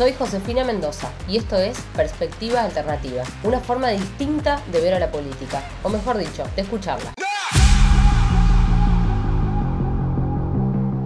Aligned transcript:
Soy 0.00 0.14
Josefina 0.14 0.64
Mendoza 0.64 1.12
y 1.28 1.36
esto 1.36 1.56
es 1.56 1.78
Perspectiva 1.94 2.62
Alternativa, 2.62 3.22
una 3.44 3.60
forma 3.60 3.90
distinta 3.90 4.58
de 4.72 4.80
ver 4.80 4.94
a 4.94 4.98
la 4.98 5.10
política, 5.10 5.60
o 5.82 5.90
mejor 5.90 6.16
dicho, 6.16 6.42
de 6.56 6.62
escucharla. 6.62 7.12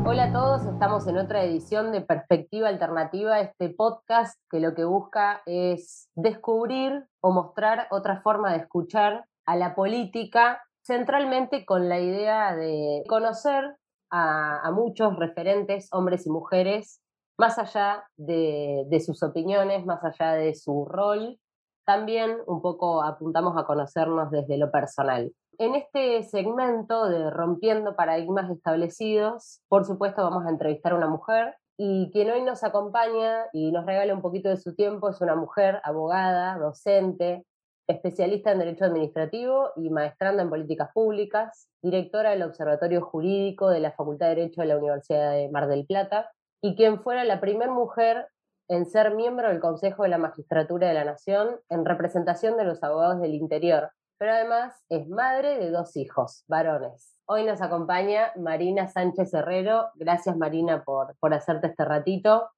Hola 0.07 0.27
a 0.27 0.33
todos, 0.33 0.65
estamos 0.73 1.09
en 1.09 1.19
otra 1.19 1.43
edición 1.43 1.91
de 1.91 2.03
Perspectiva 2.03 2.69
Alternativa, 2.69 3.41
este 3.41 3.69
podcast 3.71 4.39
que 4.49 4.61
lo 4.61 4.77
que 4.77 4.85
busca 4.85 5.43
es 5.45 6.09
descubrir 6.15 7.05
o 7.21 7.33
mostrar 7.33 7.89
otra 7.91 8.21
forma 8.21 8.53
de 8.53 8.59
escuchar 8.59 9.25
a 9.45 9.57
la 9.57 9.75
política, 9.75 10.63
centralmente 10.85 11.67
con 11.67 11.89
la 11.89 11.99
idea 11.99 12.55
de 12.55 13.03
conocer 13.09 13.75
a, 14.17 14.71
muchos 14.73 15.17
referentes, 15.17 15.89
hombres 15.91 16.27
y 16.27 16.31
mujeres, 16.31 17.01
más 17.37 17.59
allá 17.59 18.05
de, 18.17 19.03
sus 19.05 19.23
opiniones, 19.23 19.85
más 19.85 20.03
allá 20.05 20.35
de 20.35 20.55
su 20.55 20.85
rol, 20.85 21.39
también 21.85 22.39
un 22.47 22.63
poco 22.63 23.03
apuntamos 23.03 23.57
a 23.57 23.65
conocernos 23.65 24.31
desde 24.31 24.57
lo 24.57 24.71
personal. 24.71 25.33
En 25.59 25.75
este 25.75 26.23
segmento 26.25 27.09
de 27.09 27.31
Rompiendo 27.31 27.95
Paradigmas 27.95 28.51
Establecidos, 28.51 29.61
por 29.69 29.85
supuesto 29.85 30.23
vamos 30.23 30.47
a 30.47 30.51
entrevistar 30.51 30.93
a 30.93 30.97
una 30.97 31.09
mujer 31.09 31.55
y 31.77 32.11
quien 32.13 32.31
hoy 32.31 32.43
nos 32.43 32.65
acompaña 32.65 33.47
y 33.53 33.71
nos 33.71 33.85
regala 33.85 34.15
un 34.15 34.23
poquito 34.23 34.49
de 34.49 34.57
su 34.57 34.75
tiempo 34.75 35.11
es 35.11 35.21
una 35.21 35.37
mujer 35.37 35.81
abogada, 35.85 36.59
docente, 36.59 37.45
especialista 37.87 38.53
en 38.53 38.61
Derecho 38.61 38.87
Administrativo 38.87 39.71
y 39.77 39.91
maestranda 39.91 40.43
en 40.43 40.51
Políticas 40.51 40.91
Públicas, 40.95 41.69
directora 41.83 42.31
del 42.31 42.43
Observatorio 42.43 43.03
Jurídico 43.03 43.69
de 43.69 43.81
la 43.81 43.93
Facultad 43.93 44.29
de 44.29 44.37
Derecho 44.37 44.63
de 44.63 44.69
la 44.69 44.79
Universidad 44.79 45.33
de 45.33 45.51
Mar 45.51 45.69
del 45.69 45.85
Plata, 45.85 46.31
y 46.63 46.77
quien 46.77 47.03
fuera 47.03 47.25
la 47.25 47.41
primera 47.41 47.73
mujer 47.73 48.29
en 48.69 48.87
ser 48.87 49.15
miembro 49.15 49.49
del 49.49 49.61
Consejo 49.61 50.05
de 50.05 50.09
la 50.09 50.19
Magistratura 50.19 50.89
de 50.89 50.95
la 50.95 51.05
Nación 51.05 51.61
en 51.69 51.85
representación 51.85 52.57
de 52.57 52.65
los 52.65 52.83
abogados 52.83 53.21
del 53.21 53.35
interior, 53.35 53.91
pero 54.19 54.33
además 54.33 54.75
es 54.89 55.09
madre 55.09 55.59
de 55.59 55.71
dos 55.71 55.97
hijos, 55.97 56.45
varones. 56.49 57.15
Hoy 57.27 57.45
nos 57.45 57.61
acompaña 57.61 58.33
Marina 58.37 58.87
Sánchez 58.87 59.33
Herrero. 59.35 59.89
Gracias 59.95 60.37
Marina 60.37 60.85
por, 60.85 61.17
por 61.21 61.35
hacerte 61.35 61.69
este 61.69 61.85
ratito. 61.85 62.49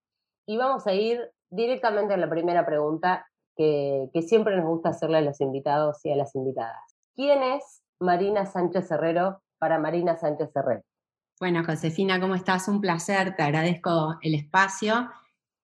Y 0.46 0.56
vamos 0.56 0.86
a 0.86 0.92
ir 0.92 1.30
directamente 1.50 2.14
a 2.14 2.16
la 2.16 2.28
primera 2.28 2.66
pregunta 2.66 3.26
que, 3.56 4.10
siempre 4.26 4.56
nos 4.56 4.66
gusta 4.66 4.90
hacerle 4.90 5.18
a 5.18 5.22
los 5.22 5.40
invitados 5.40 6.04
y 6.04 6.12
a 6.12 6.16
las 6.16 6.34
invitadas. 6.34 6.82
¿Quién 7.14 7.42
es 7.42 7.82
Marina 7.98 8.46
Sánchez 8.46 8.90
Herrero 8.90 9.40
para 9.58 9.78
Marina 9.78 10.16
Sánchez 10.16 10.54
Herrero? 10.54 10.82
Bueno, 11.38 11.62
Josefina, 11.66 12.18
¿cómo 12.18 12.34
estás? 12.34 12.66
Un 12.66 12.80
placer, 12.80 13.36
te 13.36 13.42
agradezco 13.42 14.16
el 14.22 14.34
espacio. 14.34 15.10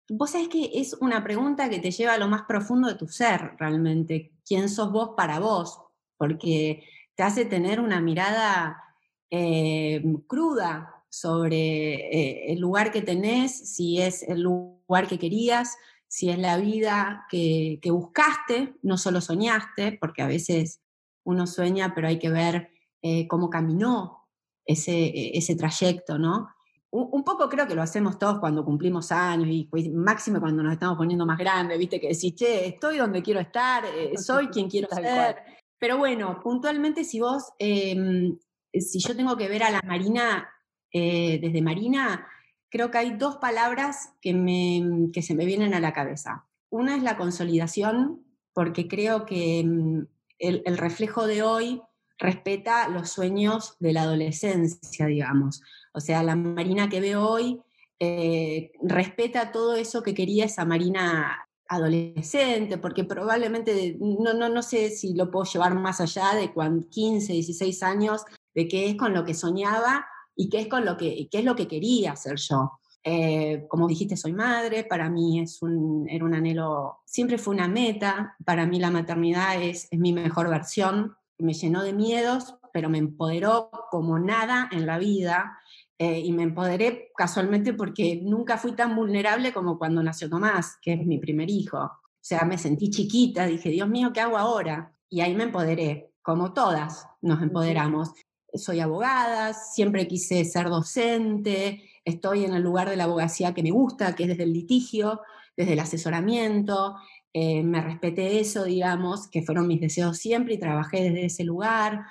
Vos 0.07 0.33
sabés 0.33 0.49
que 0.49 0.71
es 0.75 0.93
una 1.01 1.25
pregunta 1.25 1.71
que 1.71 1.79
te 1.79 1.91
lleva 1.91 2.13
a 2.13 2.19
lo 2.19 2.29
más 2.29 2.43
profundo 2.43 2.89
de 2.89 2.97
tu 2.97 3.09
ser, 3.09 3.57
realmente. 3.59 4.33
¿Quién 4.45 4.69
sos 4.69 4.93
vos 4.93 5.13
para 5.17 5.39
vos? 5.39 5.81
Porque 6.19 6.85
te 7.15 7.23
hace 7.23 7.47
tener 7.47 7.81
una 7.81 8.03
mirada 8.03 8.83
eh, 9.31 10.05
cruda 10.27 11.07
sobre 11.09 11.95
eh, 11.95 12.53
el 12.53 12.61
lugar 12.61 12.93
que 12.93 13.01
tenés, 13.01 13.75
si 13.75 13.99
es 13.99 14.25
el 14.25 14.43
lugar 14.43 15.09
que 15.09 15.19
querías, 15.19 15.79
si 16.07 16.29
es 16.29 16.39
la 16.39 16.59
vida 16.59 17.25
que, 17.31 17.81
buscaste, 17.87 18.75
no 18.83 18.99
solo 18.99 19.23
soñaste, 19.23 19.97
porque 19.99 20.21
a 20.21 20.27
veces 20.27 20.83
uno 21.25 21.47
sueña, 21.47 21.95
pero 21.95 22.09
hay 22.09 22.19
que 22.19 22.29
ver 22.29 22.69
eh, 23.01 23.27
cómo 23.27 23.49
caminó 23.49 24.22
ese, 24.65 25.37
ese 25.37 25.57
trayecto, 25.57 26.19
¿no? 26.19 26.49
Un, 26.91 27.25
poco 27.25 27.49
creo 27.49 27.67
que 27.67 27.75
lo 27.75 27.81
hacemos 27.81 28.19
todos 28.19 28.39
cuando 28.39 28.67
cumplimos 28.67 29.13
años 29.13 29.49
y 29.51 29.65
pues, 29.65 29.91
máximo 29.91 30.41
cuando 30.41 30.63
nos 30.63 30.75
estamos 30.75 30.99
poniendo 30.99 31.25
más 31.25 31.39
grandes, 31.39 31.79
viste, 31.79 31.99
que 31.99 32.09
decís, 32.09 32.35
che, 32.35 32.67
estoy 32.67 32.99
donde 32.99 33.23
quiero 33.23 33.41
estar, 33.41 33.83
eh, 33.87 34.19
soy 34.19 34.49
quien 34.49 34.69
quiero 34.69 34.89
ser. 34.89 35.37
Pero 35.79 35.97
bueno, 35.97 36.39
puntualmente 36.43 37.03
si 37.05 37.19
vos, 37.19 37.53
em, 37.59 38.39
si 38.75 38.99
yo 38.99 39.17
tengo 39.17 39.39
que 39.39 39.49
ver 39.49 39.63
a 39.63 39.71
la 39.71 39.81
Marina, 39.87 40.49
eh, 40.93 41.39
desde 41.41 41.63
Marina, 41.63 42.27
creo 42.69 42.91
que 42.91 42.99
hay 42.99 43.17
dos 43.17 43.37
palabras 43.37 44.15
que, 44.21 44.35
me, 44.35 45.11
que 45.13 45.23
se 45.23 45.35
me 45.35 45.47
vienen 45.47 45.73
a 45.73 45.81
la 45.81 45.95
cabeza. 45.95 46.47
Una 46.69 46.95
es 46.95 47.03
la 47.03 47.17
consolidación, 47.17 48.23
porque 48.53 48.89
creo 48.89 49.25
que 49.25 49.65
mm, 49.65 50.07
el, 50.39 50.79
reflejo 50.79 51.27
de 51.27 51.43
hoy 51.43 51.83
respeta 52.23 52.89
los 52.89 53.11
sueños 53.11 53.77
de 53.81 53.93
la 53.93 54.03
adolescencia, 54.03 55.07
digamos. 55.07 55.61
O 55.93 56.01
sea, 56.01 56.23
la 56.23 56.37
Marina 56.37 56.89
que 56.89 57.01
veo 57.01 57.29
hoy 57.29 57.61
eh, 57.99 58.73
respeta 58.83 59.53
todo 59.53 59.75
eso 59.75 60.03
que 60.03 60.15
quería 60.15 60.47
esa 60.47 60.65
Marina 60.65 61.47
adolescente, 61.69 62.79
porque 62.79 63.05
probablemente, 63.05 63.97
no, 63.99 64.35
no, 64.35 64.49
no 64.49 64.63
sé 64.63 64.91
si 64.91 65.15
lo 65.15 65.31
puedo 65.31 65.45
llevar 65.51 65.75
más 65.75 66.01
allá 66.01 66.35
de 66.35 66.53
cuando 66.53 66.89
15, 66.89 67.33
16 67.33 67.83
años, 67.83 68.25
de 68.55 68.69
qué 68.69 68.89
es 68.89 68.97
con 68.97 69.15
lo 69.15 69.25
que 69.25 69.35
soñaba 69.35 70.07
y 70.37 70.49
qué 70.49 70.61
es, 70.61 70.69
con 70.69 70.85
lo 70.85 70.97
que, 70.97 71.29
qué 71.31 71.39
es 71.39 71.45
lo 71.45 71.57
que 71.57 71.69
quería 71.69 72.13
hacer 72.13 72.37
yo. 72.37 72.73
Eh, 73.05 73.65
como 73.69 73.89
dijiste, 73.89 74.17
soy 74.17 74.33
madre, 74.33 74.85
para 74.85 75.09
mí 75.11 75.41
es 75.41 75.61
un, 75.63 76.07
era 76.09 76.25
un 76.25 76.35
anhelo, 76.35 77.01
siempre 77.05 77.39
fue 77.39 77.55
una 77.55 77.69
meta, 77.69 78.37
para 78.45 78.67
mí 78.67 78.79
la 78.79 78.91
maternidad 78.91 79.61
es, 79.61 79.89
es 79.91 79.99
mi 79.99 80.13
mejor 80.13 80.49
versión, 80.49 81.17
me 81.39 81.55
llenó 81.55 81.83
de 81.83 81.93
miedos, 81.93 82.55
pero 82.73 82.89
me 82.89 82.99
empoderó 82.99 83.71
como 83.91 84.19
nada 84.19 84.69
en 84.73 84.87
la 84.87 84.99
vida 84.99 85.59
eh, 85.99 86.21
y 86.21 86.33
me 86.33 86.43
empoderé 86.43 87.11
casualmente 87.17 87.73
porque 87.75 88.21
nunca 88.23 88.59
fui 88.59 88.73
tan 88.73 88.97
vulnerable 88.97 89.53
como 89.53 89.79
cuando 89.79 90.03
nació 90.03 90.29
Tomás, 90.29 90.79
que 90.81 90.95
es 90.95 91.07
mi 91.07 91.19
primer 91.19 91.51
hijo. 91.51 91.79
O 91.79 92.25
sea, 92.25 92.45
me 92.45 92.59
sentí 92.59 92.91
chiquita, 92.91 93.47
dije, 93.47 93.71
Dios 93.71 93.89
mío, 93.89 94.13
¿qué 94.13 94.21
hago 94.21 94.39
ahora? 94.39 94.95
Y 95.09 95.21
ahí 95.21 95.35
me 95.35 95.45
empoderé, 95.45 96.13
como 96.23 96.53
todas 96.53 97.07
nos 97.21 97.43
empoderamos 97.43 98.13
soy 98.55 98.81
abogada, 98.81 99.55
siempre 99.55 100.07
quise 100.07 100.45
ser 100.45 100.69
docente, 100.69 101.89
estoy 102.05 102.45
en 102.45 102.55
el 102.55 102.63
lugar 102.63 102.89
de 102.89 102.97
la 102.97 103.05
abogacía 103.05 103.55
que 103.55 103.63
me 103.63 103.71
gusta, 103.71 104.15
que 104.15 104.25
es 104.25 104.29
desde 104.31 104.45
el 104.45 104.53
litigio, 104.53 105.21
desde 105.57 105.75
el 105.75 105.81
asesoramiento, 105.81 106.97
eh, 107.35 107.63
me 107.63 107.81
respeté 107.81 108.41
eso, 108.41 108.65
digamos, 108.65 109.29
que 109.29 109.43
fueron 109.43 109.67
mis 109.67 109.81
deseos 109.81 110.19
siempre 110.19 110.55
y 110.55 110.59
trabajé 110.59 111.03
desde 111.05 111.27
ese 111.27 111.45
lugar, 111.45 112.05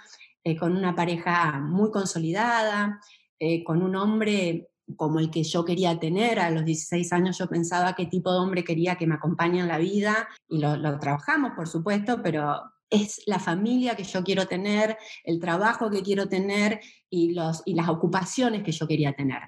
eh, 0.44 0.56
con 0.58 0.76
una 0.76 0.96
pareja 0.96 1.60
muy 1.60 1.92
consolidada, 1.92 3.00
eh, 3.40 3.64
con 3.64 3.84
un 3.84 3.96
hombre 3.96 4.70
como 4.96 5.20
el 5.20 5.30
que 5.30 5.44
yo 5.44 5.64
quería 5.64 6.00
tener. 6.00 6.40
A 6.40 6.50
los 6.50 6.66
16 6.66 7.14
años 7.14 7.38
yo 7.38 7.48
pensaba 7.48 7.94
qué 7.94 8.08
tipo 8.08 8.32
de 8.32 8.40
hombre 8.40 8.64
quería 8.64 8.96
que 8.96 9.06
me 9.06 9.16
acompañe 9.16 9.60
en 9.60 9.68
la 9.68 9.78
vida 9.78 10.28
y 10.50 10.60
lo, 10.60 11.00
trabajamos, 11.00 11.52
por 11.56 11.68
supuesto, 11.68 12.22
pero 12.24 12.60
es 12.90 13.22
la 13.28 13.40
familia 13.40 13.96
que 13.96 14.04
yo 14.04 14.24
quiero 14.24 14.48
tener, 14.48 14.98
el 15.24 15.40
trabajo 15.40 15.90
que 15.90 16.02
quiero 16.02 16.28
tener 16.28 16.82
y 17.10 17.34
las 17.34 17.90
ocupaciones 17.90 18.64
que 18.64 18.72
yo 18.72 18.88
quería 18.88 19.14
tener. 19.14 19.44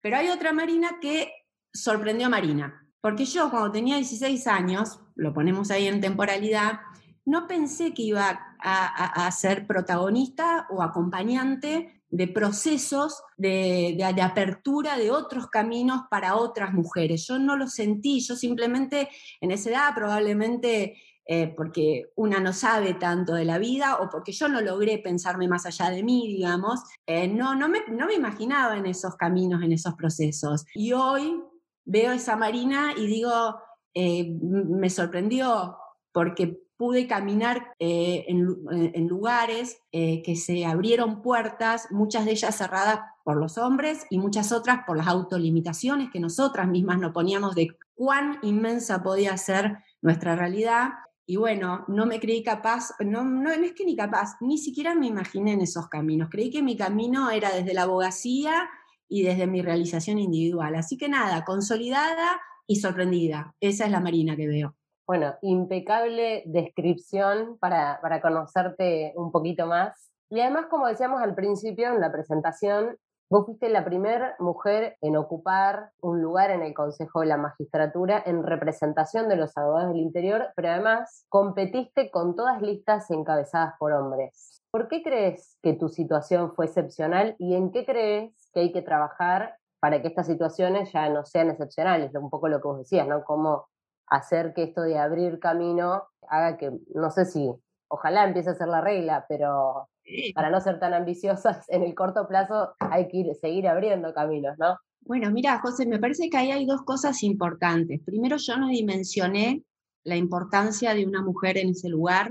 Pero 0.00 0.16
hay 0.16 0.28
otra 0.28 0.52
Marina 0.52 0.98
que 1.00 1.30
sorprendió 1.74 2.26
a 2.26 2.30
Marina, 2.30 2.85
porque 3.06 3.24
yo 3.24 3.52
cuando 3.52 3.70
tenía 3.70 3.94
16 3.98 4.48
años, 4.48 4.98
lo 5.14 5.32
ponemos 5.32 5.70
ahí 5.70 5.86
en 5.86 6.00
temporalidad, 6.00 6.80
no 7.24 7.46
pensé 7.46 7.94
que 7.94 8.02
iba 8.02 8.56
a, 8.58 9.30
ser 9.30 9.64
protagonista 9.64 10.66
o 10.70 10.82
acompañante 10.82 12.02
de 12.10 12.26
procesos 12.26 13.22
de, 13.36 13.94
de, 13.96 14.22
apertura 14.22 14.98
de 14.98 15.12
otros 15.12 15.46
caminos 15.46 16.00
para 16.10 16.34
otras 16.34 16.74
mujeres. 16.74 17.24
Yo 17.28 17.38
no 17.38 17.54
lo 17.54 17.68
sentí, 17.68 18.18
yo 18.18 18.34
simplemente 18.34 19.08
en 19.40 19.52
esa 19.52 19.70
edad 19.70 19.94
probablemente 19.94 20.96
eh, 21.28 21.54
porque 21.56 22.06
una 22.16 22.40
no 22.40 22.52
sabe 22.52 22.94
tanto 22.94 23.34
de 23.34 23.44
la 23.44 23.58
vida 23.58 23.98
o 24.00 24.10
porque 24.10 24.32
yo 24.32 24.48
no 24.48 24.60
logré 24.60 24.98
pensarme 24.98 25.46
más 25.46 25.64
allá 25.64 25.90
de 25.90 26.02
mí, 26.02 26.26
digamos, 26.26 26.80
eh, 27.06 27.28
no, 27.28 27.54
no, 27.54 27.68
me, 27.68 27.82
no 27.88 28.06
me 28.06 28.14
imaginaba 28.14 28.76
en 28.76 28.86
esos 28.86 29.14
caminos, 29.14 29.62
en 29.62 29.70
esos 29.70 29.94
procesos. 29.94 30.66
Y 30.74 30.92
hoy 30.92 31.40
veo 31.86 32.12
esa 32.12 32.36
Marina 32.36 32.92
y 32.96 33.06
digo, 33.06 33.56
eh, 33.94 34.36
me 34.42 34.90
sorprendió 34.90 35.78
porque 36.12 36.60
pude 36.76 37.06
caminar 37.06 37.74
en, 37.78 38.54
en, 38.70 39.08
lugares 39.08 39.80
que 39.90 40.36
se 40.36 40.66
abrieron 40.66 41.22
puertas, 41.22 41.90
muchas 41.90 42.26
de 42.26 42.32
ellas 42.32 42.54
cerradas 42.54 43.00
por 43.24 43.38
los 43.38 43.56
hombres 43.56 44.06
y 44.10 44.18
muchas 44.18 44.52
otras 44.52 44.80
por 44.86 44.98
las 44.98 45.06
autolimitaciones 45.06 46.10
que 46.10 46.20
nosotras 46.20 46.68
mismas 46.68 46.98
nos 46.98 47.12
poníamos 47.12 47.54
de 47.54 47.78
cuán 47.94 48.38
inmensa 48.42 49.02
podía 49.02 49.38
ser 49.38 49.78
nuestra 50.02 50.36
realidad 50.36 50.90
y 51.28 51.36
bueno, 51.36 51.84
no 51.88 52.06
me 52.06 52.20
creí 52.20 52.44
capaz, 52.44 52.92
no, 53.00 53.24
no, 53.24 53.50
es 53.50 53.72
que 53.72 53.84
ni 53.84 53.96
capaz, 53.96 54.36
ni 54.40 54.58
siquiera 54.58 54.94
me 54.94 55.08
imaginé 55.08 55.54
en 55.54 55.60
esos 55.60 55.88
caminos. 55.88 56.28
Creí 56.30 56.50
que 56.50 56.62
mi 56.62 56.76
camino 56.76 57.30
era 57.30 57.50
desde 57.50 57.74
la 57.74 57.82
abogacía 57.82 58.70
y 59.08 59.22
desde 59.22 59.46
mi 59.46 59.62
realización 59.62 60.18
individual. 60.18 60.74
Así 60.74 60.96
que 60.96 61.08
nada, 61.08 61.44
consolidada 61.44 62.40
y 62.66 62.76
sorprendida. 62.76 63.54
Esa 63.60 63.84
es 63.84 63.90
la 63.90 64.00
Marina 64.00 64.36
que 64.36 64.48
veo. 64.48 64.74
Bueno, 65.06 65.34
impecable 65.42 66.42
descripción 66.46 67.58
para, 67.58 68.00
para 68.02 68.20
conocerte 68.20 69.12
un 69.16 69.30
poquito 69.30 69.66
más. 69.66 70.10
Y 70.30 70.40
además, 70.40 70.66
como 70.68 70.88
decíamos 70.88 71.22
al 71.22 71.34
principio 71.36 71.92
en 71.92 72.00
la 72.00 72.10
presentación, 72.10 72.96
Vos 73.28 73.44
fuiste 73.44 73.68
la 73.68 73.84
primera 73.84 74.36
mujer 74.38 74.98
en 75.00 75.16
ocupar 75.16 75.90
un 76.00 76.22
lugar 76.22 76.52
en 76.52 76.62
el 76.62 76.72
Consejo 76.74 77.22
de 77.22 77.26
la 77.26 77.36
Magistratura 77.36 78.22
en 78.24 78.44
representación 78.44 79.28
de 79.28 79.34
los 79.34 79.56
abogados 79.56 79.88
del 79.88 80.00
interior, 80.00 80.50
pero 80.54 80.68
además 80.68 81.26
competiste 81.28 82.12
con 82.12 82.36
todas 82.36 82.62
listas 82.62 83.10
encabezadas 83.10 83.74
por 83.80 83.92
hombres. 83.92 84.62
¿Por 84.70 84.86
qué 84.86 85.02
crees 85.02 85.58
que 85.60 85.72
tu 85.72 85.88
situación 85.88 86.54
fue 86.54 86.66
excepcional 86.66 87.34
y 87.40 87.56
en 87.56 87.72
qué 87.72 87.84
crees 87.84 88.45
que 88.56 88.60
hay 88.60 88.72
que 88.72 88.80
trabajar 88.80 89.58
para 89.80 90.00
que 90.00 90.08
estas 90.08 90.26
situaciones 90.26 90.90
ya 90.90 91.10
no 91.10 91.26
sean 91.26 91.50
excepcionales? 91.50 92.14
Un 92.14 92.30
poco 92.30 92.48
lo 92.48 92.58
que 92.58 92.68
vos 92.68 92.78
decías, 92.78 93.06
¿no? 93.06 93.22
Cómo 93.22 93.66
hacer 94.06 94.54
que 94.54 94.62
esto 94.62 94.80
de 94.80 94.98
abrir 94.98 95.38
camino 95.40 96.04
haga 96.26 96.56
que, 96.56 96.72
no 96.94 97.10
sé 97.10 97.26
si, 97.26 97.52
ojalá 97.88 98.24
empiece 98.24 98.48
a 98.48 98.54
ser 98.54 98.68
la 98.68 98.80
regla, 98.80 99.26
pero 99.28 99.90
para 100.34 100.48
no 100.48 100.58
ser 100.62 100.80
tan 100.80 100.94
ambiciosas 100.94 101.68
en 101.68 101.82
el 101.82 101.94
corto 101.94 102.26
plazo 102.26 102.74
hay 102.78 103.08
que 103.08 103.34
seguir 103.34 103.68
abriendo 103.68 104.14
caminos, 104.14 104.56
¿no? 104.58 104.78
Bueno, 105.00 105.30
mira, 105.30 105.60
José, 105.60 105.84
me 105.84 105.98
parece 105.98 106.30
que 106.30 106.38
ahí 106.38 106.50
hay 106.50 106.64
dos 106.64 106.82
cosas 106.82 107.22
importantes. 107.22 108.00
Primero, 108.06 108.38
yo 108.38 108.56
no 108.56 108.68
dimensioné 108.68 109.62
la 110.02 110.16
importancia 110.16 110.94
de 110.94 111.04
una 111.04 111.20
mujer 111.20 111.58
en 111.58 111.68
ese 111.70 111.90
lugar 111.90 112.30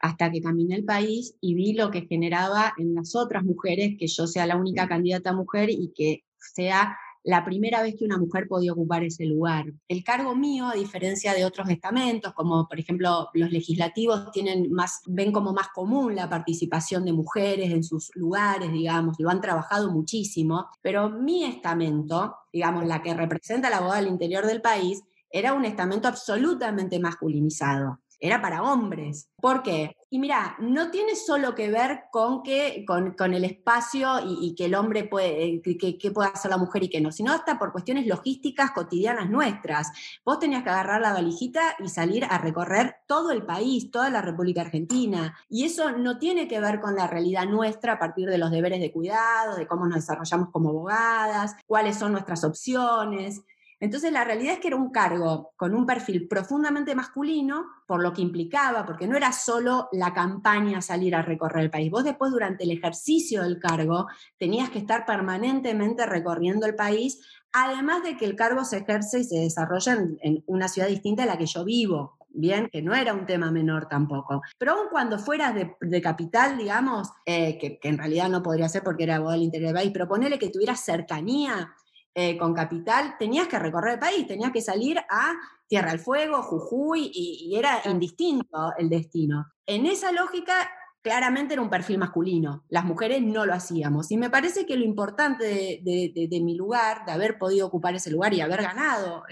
hasta 0.00 0.30
que 0.30 0.40
caminé 0.40 0.76
el 0.76 0.84
país 0.84 1.36
y 1.40 1.54
vi 1.54 1.74
lo 1.74 1.90
que 1.90 2.06
generaba 2.06 2.72
en 2.78 2.94
las 2.94 3.14
otras 3.14 3.44
mujeres 3.44 3.96
que 3.98 4.06
yo 4.06 4.26
sea 4.26 4.46
la 4.46 4.56
única 4.56 4.88
candidata 4.88 5.32
mujer 5.32 5.70
y 5.70 5.92
que 5.94 6.24
sea 6.38 6.96
la 7.22 7.44
primera 7.44 7.82
vez 7.82 7.96
que 7.98 8.06
una 8.06 8.16
mujer 8.16 8.48
podía 8.48 8.72
ocupar 8.72 9.04
ese 9.04 9.26
lugar. 9.26 9.66
El 9.88 10.02
cargo 10.02 10.34
mío, 10.34 10.66
a 10.68 10.74
diferencia 10.74 11.34
de 11.34 11.44
otros 11.44 11.68
estamentos, 11.68 12.32
como 12.32 12.66
por 12.66 12.80
ejemplo 12.80 13.28
los 13.34 13.50
legislativos 13.50 14.30
tienen 14.32 14.72
más, 14.72 15.02
ven 15.06 15.30
como 15.30 15.52
más 15.52 15.68
común 15.68 16.14
la 16.14 16.30
participación 16.30 17.04
de 17.04 17.12
mujeres 17.12 17.70
en 17.70 17.84
sus 17.84 18.10
lugares, 18.14 18.72
digamos, 18.72 19.16
lo 19.18 19.28
han 19.28 19.42
trabajado 19.42 19.92
muchísimo, 19.92 20.66
pero 20.80 21.10
mi 21.10 21.44
estamento, 21.44 22.36
digamos, 22.52 22.86
la 22.86 23.02
que 23.02 23.12
representa 23.12 23.68
la 23.68 23.80
boda 23.80 23.96
del 23.96 24.08
interior 24.08 24.46
del 24.46 24.62
país, 24.62 25.02
era 25.30 25.52
un 25.52 25.66
estamento 25.66 26.08
absolutamente 26.08 26.98
masculinizado 26.98 28.00
era 28.20 28.42
para 28.42 28.62
hombres. 28.62 29.30
¿Por 29.40 29.62
qué? 29.62 29.96
Y 30.10 30.18
mira, 30.18 30.56
no 30.58 30.90
tiene 30.90 31.16
solo 31.16 31.54
que 31.54 31.70
ver 31.70 32.04
con, 32.10 32.42
que, 32.42 32.84
con, 32.86 33.32
el 33.32 33.44
espacio 33.44 34.18
y, 34.24 34.54
que 34.54 34.66
el 34.66 34.74
hombre 34.74 35.04
puede, 35.04 35.44
eh, 35.44 35.62
que, 35.62 36.10
pueda 36.10 36.28
hacer 36.28 36.50
la 36.50 36.58
mujer 36.58 36.82
y 36.82 36.90
que 36.90 37.00
no, 37.00 37.12
sino 37.12 37.32
hasta 37.32 37.58
por 37.58 37.72
cuestiones 37.72 38.06
logísticas 38.06 38.72
cotidianas 38.72 39.30
nuestras. 39.30 39.92
Vos 40.24 40.38
tenías 40.38 40.62
que 40.62 40.70
agarrar 40.70 41.00
la 41.00 41.12
valijita 41.12 41.76
y 41.78 41.88
salir 41.88 42.24
a 42.24 42.38
recorrer 42.38 42.96
todo 43.06 43.30
el 43.30 43.44
país, 43.46 43.90
toda 43.90 44.10
la 44.10 44.20
República 44.20 44.60
Argentina. 44.62 45.38
Y 45.48 45.64
eso 45.64 45.92
no 45.92 46.18
tiene 46.18 46.48
que 46.48 46.60
ver 46.60 46.80
con 46.80 46.96
la 46.96 47.06
realidad 47.06 47.46
nuestra 47.46 47.94
a 47.94 47.98
partir 47.98 48.28
de 48.28 48.38
los 48.38 48.50
deberes 48.50 48.80
de 48.80 48.92
cuidado, 48.92 49.56
de 49.56 49.66
cómo 49.66 49.86
nos 49.86 49.96
desarrollamos 49.96 50.50
como 50.50 50.70
abogadas, 50.70 51.56
cuáles 51.66 51.96
son 51.96 52.12
nuestras 52.12 52.44
opciones. 52.44 53.42
Entonces 53.80 54.12
la 54.12 54.24
realidad 54.24 54.54
es 54.54 54.60
que 54.60 54.68
era 54.68 54.76
un 54.76 54.90
cargo 54.90 55.52
con 55.56 55.74
un 55.74 55.86
perfil 55.86 56.28
profundamente 56.28 56.94
masculino, 56.94 57.64
por 57.86 58.02
lo 58.02 58.12
que 58.12 58.20
implicaba, 58.20 58.84
porque 58.84 59.08
no 59.08 59.16
era 59.16 59.32
solo 59.32 59.88
la 59.92 60.12
campaña 60.12 60.82
salir 60.82 61.16
a 61.16 61.22
recorrer 61.22 61.64
el 61.64 61.70
país. 61.70 61.90
Vos 61.90 62.04
después 62.04 62.30
durante 62.30 62.64
el 62.64 62.72
ejercicio 62.72 63.42
del 63.42 63.58
cargo 63.58 64.06
tenías 64.38 64.68
que 64.68 64.78
estar 64.78 65.06
permanentemente 65.06 66.04
recorriendo 66.04 66.66
el 66.66 66.74
país, 66.74 67.26
además 67.52 68.02
de 68.02 68.18
que 68.18 68.26
el 68.26 68.36
cargo 68.36 68.64
se 68.64 68.78
ejerce 68.78 69.20
y 69.20 69.24
se 69.24 69.38
desarrolla 69.38 69.94
en, 69.94 70.44
una 70.46 70.68
ciudad 70.68 70.88
distinta 70.88 71.22
a 71.22 71.26
la 71.26 71.38
que 71.38 71.46
yo 71.46 71.64
vivo. 71.64 72.18
Bien, 72.32 72.68
que 72.70 72.80
no 72.80 72.94
era 72.94 73.12
un 73.12 73.26
tema 73.26 73.50
menor 73.50 73.88
tampoco. 73.88 74.40
Pero 74.56 74.74
aun 74.74 74.86
cuando 74.88 75.18
fueras 75.18 75.52
de, 75.80 76.00
capital, 76.00 76.56
digamos, 76.56 77.08
eh, 77.26 77.58
que, 77.58 77.80
en 77.82 77.98
realidad 77.98 78.28
no 78.28 78.40
podría 78.40 78.68
ser 78.68 78.84
porque 78.84 79.02
era 79.02 79.18
voz 79.18 79.32
del 79.32 79.42
interior 79.42 79.70
del 79.70 79.82
país, 79.82 79.90
pero 79.92 80.06
ponele 80.06 80.38
que 80.38 80.48
tuvieras 80.48 80.78
cercanía 80.78 81.74
eh, 82.14 82.36
con 82.36 82.54
capital, 82.54 83.16
tenías 83.18 83.48
que 83.48 83.58
recorrer 83.58 83.94
el 83.94 84.00
país, 84.00 84.26
tenías 84.26 84.52
que 84.52 84.60
salir 84.60 84.98
a 84.98 85.34
Tierra 85.66 85.90
del 85.90 86.00
Fuego, 86.00 86.42
Jujuy, 86.42 87.10
y 87.14 87.54
era 87.56 87.80
indistinto 87.84 88.72
el 88.76 88.88
destino. 88.88 89.52
En 89.64 89.86
esa 89.86 90.10
lógica, 90.10 90.68
claramente 91.02 91.54
era 91.54 91.62
un 91.62 91.70
perfil 91.70 91.98
masculino. 91.98 92.64
Las 92.68 92.84
mujeres 92.84 93.22
no 93.22 93.46
lo 93.46 93.54
hacíamos. 93.54 94.10
Y 94.10 94.16
me 94.16 94.30
parece 94.30 94.66
que 94.66 94.76
lo 94.76 94.84
importante 94.84 95.80
de, 95.82 96.40
mi 96.42 96.54
lugar, 96.56 97.04
de 97.06 97.12
haber 97.12 97.38
podido 97.38 97.66
ocupar 97.66 97.94
ese 97.94 98.10
lugar 98.10 98.34
y 98.34 98.40
haber 98.40 98.62
ganado 98.62 99.24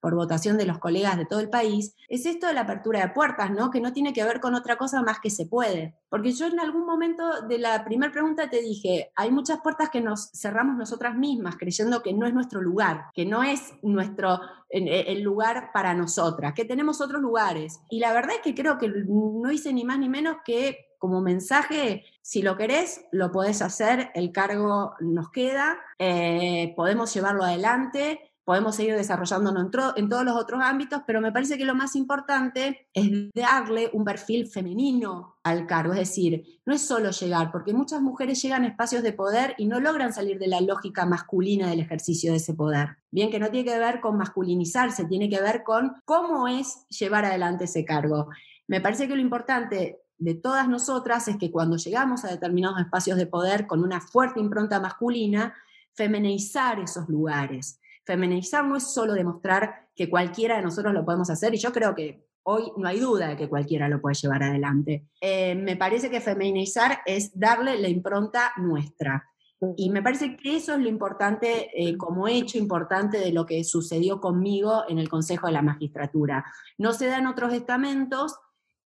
por 0.00 0.14
votación 0.14 0.56
de 0.56 0.66
los 0.66 0.78
colegas 0.78 1.16
de 1.16 1.26
todo 1.26 1.40
el 1.40 1.50
país, 1.50 1.94
es 2.08 2.26
esto 2.26 2.46
de 2.46 2.54
la 2.54 2.62
apertura 2.62 3.00
de 3.00 3.08
puertas, 3.10 3.50
¿no? 3.50 3.70
Que 3.70 3.80
no 3.80 3.92
tiene 3.92 4.12
que 4.12 4.24
ver 4.24 4.40
con 4.40 4.54
otra 4.54 4.76
cosa 4.76 5.02
más 5.02 5.18
que 5.20 5.30
se 5.30 5.46
puede. 5.46 5.96
Porque 6.08 6.32
yo 6.32 6.46
en 6.46 6.60
algún 6.60 6.86
momento 6.86 7.42
de 7.42 7.58
la 7.58 7.84
primera 7.84 8.12
pregunta 8.12 8.48
te 8.48 8.60
dije, 8.60 9.12
hay 9.14 9.30
muchas 9.30 9.60
puertas 9.60 9.90
que 9.90 10.00
nos 10.00 10.30
cerramos 10.32 10.76
nosotras 10.76 11.16
mismas, 11.16 11.56
creyendo 11.56 12.02
que 12.02 12.12
no 12.12 12.26
es 12.26 12.34
nuestro 12.34 12.60
lugar, 12.60 13.06
que 13.14 13.26
no 13.26 13.42
es 13.42 13.72
nuestro 13.82 14.40
el 14.72 15.20
lugar 15.20 15.70
para 15.74 15.92
nosotras, 15.92 16.54
que 16.54 16.64
tenemos 16.64 17.02
otros 17.02 17.20
lugares. 17.20 17.80
Y 17.90 18.00
la 18.00 18.14
verdad 18.14 18.36
es 18.36 18.42
que 18.42 18.54
creo 18.54 18.78
que 18.78 18.88
no 18.88 19.52
hice 19.52 19.70
ni 19.72 19.84
más 19.84 19.98
ni 19.98 20.08
menos 20.08 20.38
que 20.46 20.91
como 21.02 21.20
mensaje, 21.20 22.04
si 22.20 22.42
lo 22.42 22.56
querés, 22.56 23.06
lo 23.10 23.32
podés 23.32 23.60
hacer, 23.60 24.12
el 24.14 24.30
cargo 24.30 24.94
nos 25.00 25.32
queda, 25.32 25.76
eh, 25.98 26.72
podemos 26.76 27.12
llevarlo 27.12 27.42
adelante, 27.42 28.20
podemos 28.44 28.76
seguir 28.76 28.94
desarrollándonos 28.94 29.64
en, 29.96 30.08
todos 30.08 30.24
los 30.24 30.36
otros 30.36 30.60
ámbitos, 30.62 31.02
pero 31.04 31.20
me 31.20 31.32
parece 31.32 31.58
que 31.58 31.64
lo 31.64 31.74
más 31.74 31.96
importante 31.96 32.86
es 32.94 33.10
darle 33.34 33.90
un 33.92 34.04
perfil 34.04 34.46
femenino 34.46 35.38
al 35.42 35.66
cargo, 35.66 35.92
es 35.92 35.98
decir, 35.98 36.60
no 36.64 36.72
es 36.72 36.82
solo 36.82 37.10
llegar, 37.10 37.50
porque 37.50 37.74
muchas 37.74 38.00
mujeres 38.00 38.40
llegan 38.40 38.62
a 38.62 38.68
espacios 38.68 39.02
de 39.02 39.12
poder 39.12 39.56
y 39.58 39.66
no 39.66 39.80
logran 39.80 40.12
salir 40.12 40.38
de 40.38 40.46
la 40.46 40.60
lógica 40.60 41.04
masculina 41.04 41.68
del 41.68 41.80
ejercicio 41.80 42.30
de 42.30 42.36
ese 42.36 42.54
poder. 42.54 42.98
Bien 43.10 43.28
que 43.28 43.40
no 43.40 43.50
tiene 43.50 43.72
que 43.72 43.78
ver 43.80 44.00
con 44.00 44.16
masculinizarse, 44.18 45.06
tiene 45.06 45.28
que 45.28 45.40
ver 45.40 45.64
con 45.64 45.96
cómo 46.04 46.46
es 46.46 46.86
llevar 46.90 47.24
adelante 47.24 47.64
ese 47.64 47.84
cargo. 47.84 48.28
Me 48.68 48.80
parece 48.80 49.08
que 49.08 49.16
lo 49.16 49.20
importante 49.20 50.01
de 50.22 50.34
todas 50.34 50.68
nosotras 50.68 51.26
es 51.28 51.36
que 51.36 51.50
cuando 51.50 51.76
llegamos 51.76 52.24
a 52.24 52.30
determinados 52.30 52.80
espacios 52.80 53.18
de 53.18 53.26
poder 53.26 53.66
con 53.66 53.82
una 53.82 54.00
fuerte 54.00 54.40
impronta 54.40 54.80
masculina, 54.80 55.54
femenizar 55.94 56.80
esos 56.80 57.08
lugares. 57.08 57.80
Femenizar 58.04 58.64
no 58.64 58.76
es 58.76 58.92
solo 58.92 59.14
demostrar 59.14 59.88
que 59.94 60.08
cualquiera 60.08 60.56
de 60.56 60.62
nosotros 60.62 60.94
lo 60.94 61.04
podemos 61.04 61.30
hacer, 61.30 61.54
y 61.54 61.58
yo 61.58 61.72
creo 61.72 61.94
que 61.94 62.26
hoy 62.44 62.72
no 62.76 62.88
hay 62.88 62.98
duda 62.98 63.28
de 63.28 63.36
que 63.36 63.48
cualquiera 63.48 63.88
lo 63.88 64.00
puede 64.00 64.14
llevar 64.14 64.42
adelante. 64.42 65.06
Eh, 65.20 65.54
me 65.54 65.76
parece 65.76 66.10
que 66.10 66.20
feminizar 66.20 67.00
es 67.06 67.38
darle 67.38 67.78
la 67.78 67.88
impronta 67.88 68.52
nuestra. 68.56 69.28
Y 69.76 69.90
me 69.90 70.02
parece 70.02 70.36
que 70.36 70.56
eso 70.56 70.74
es 70.74 70.80
lo 70.80 70.88
importante, 70.88 71.70
eh, 71.72 71.96
como 71.96 72.26
hecho 72.26 72.58
importante 72.58 73.18
de 73.18 73.32
lo 73.32 73.46
que 73.46 73.62
sucedió 73.62 74.20
conmigo 74.20 74.82
en 74.88 74.98
el 74.98 75.08
Consejo 75.08 75.46
de 75.46 75.52
la 75.52 75.62
Magistratura. 75.62 76.44
No 76.78 76.92
se 76.92 77.06
da 77.06 77.18
en 77.18 77.28
otros 77.28 77.52
estamentos, 77.52 78.34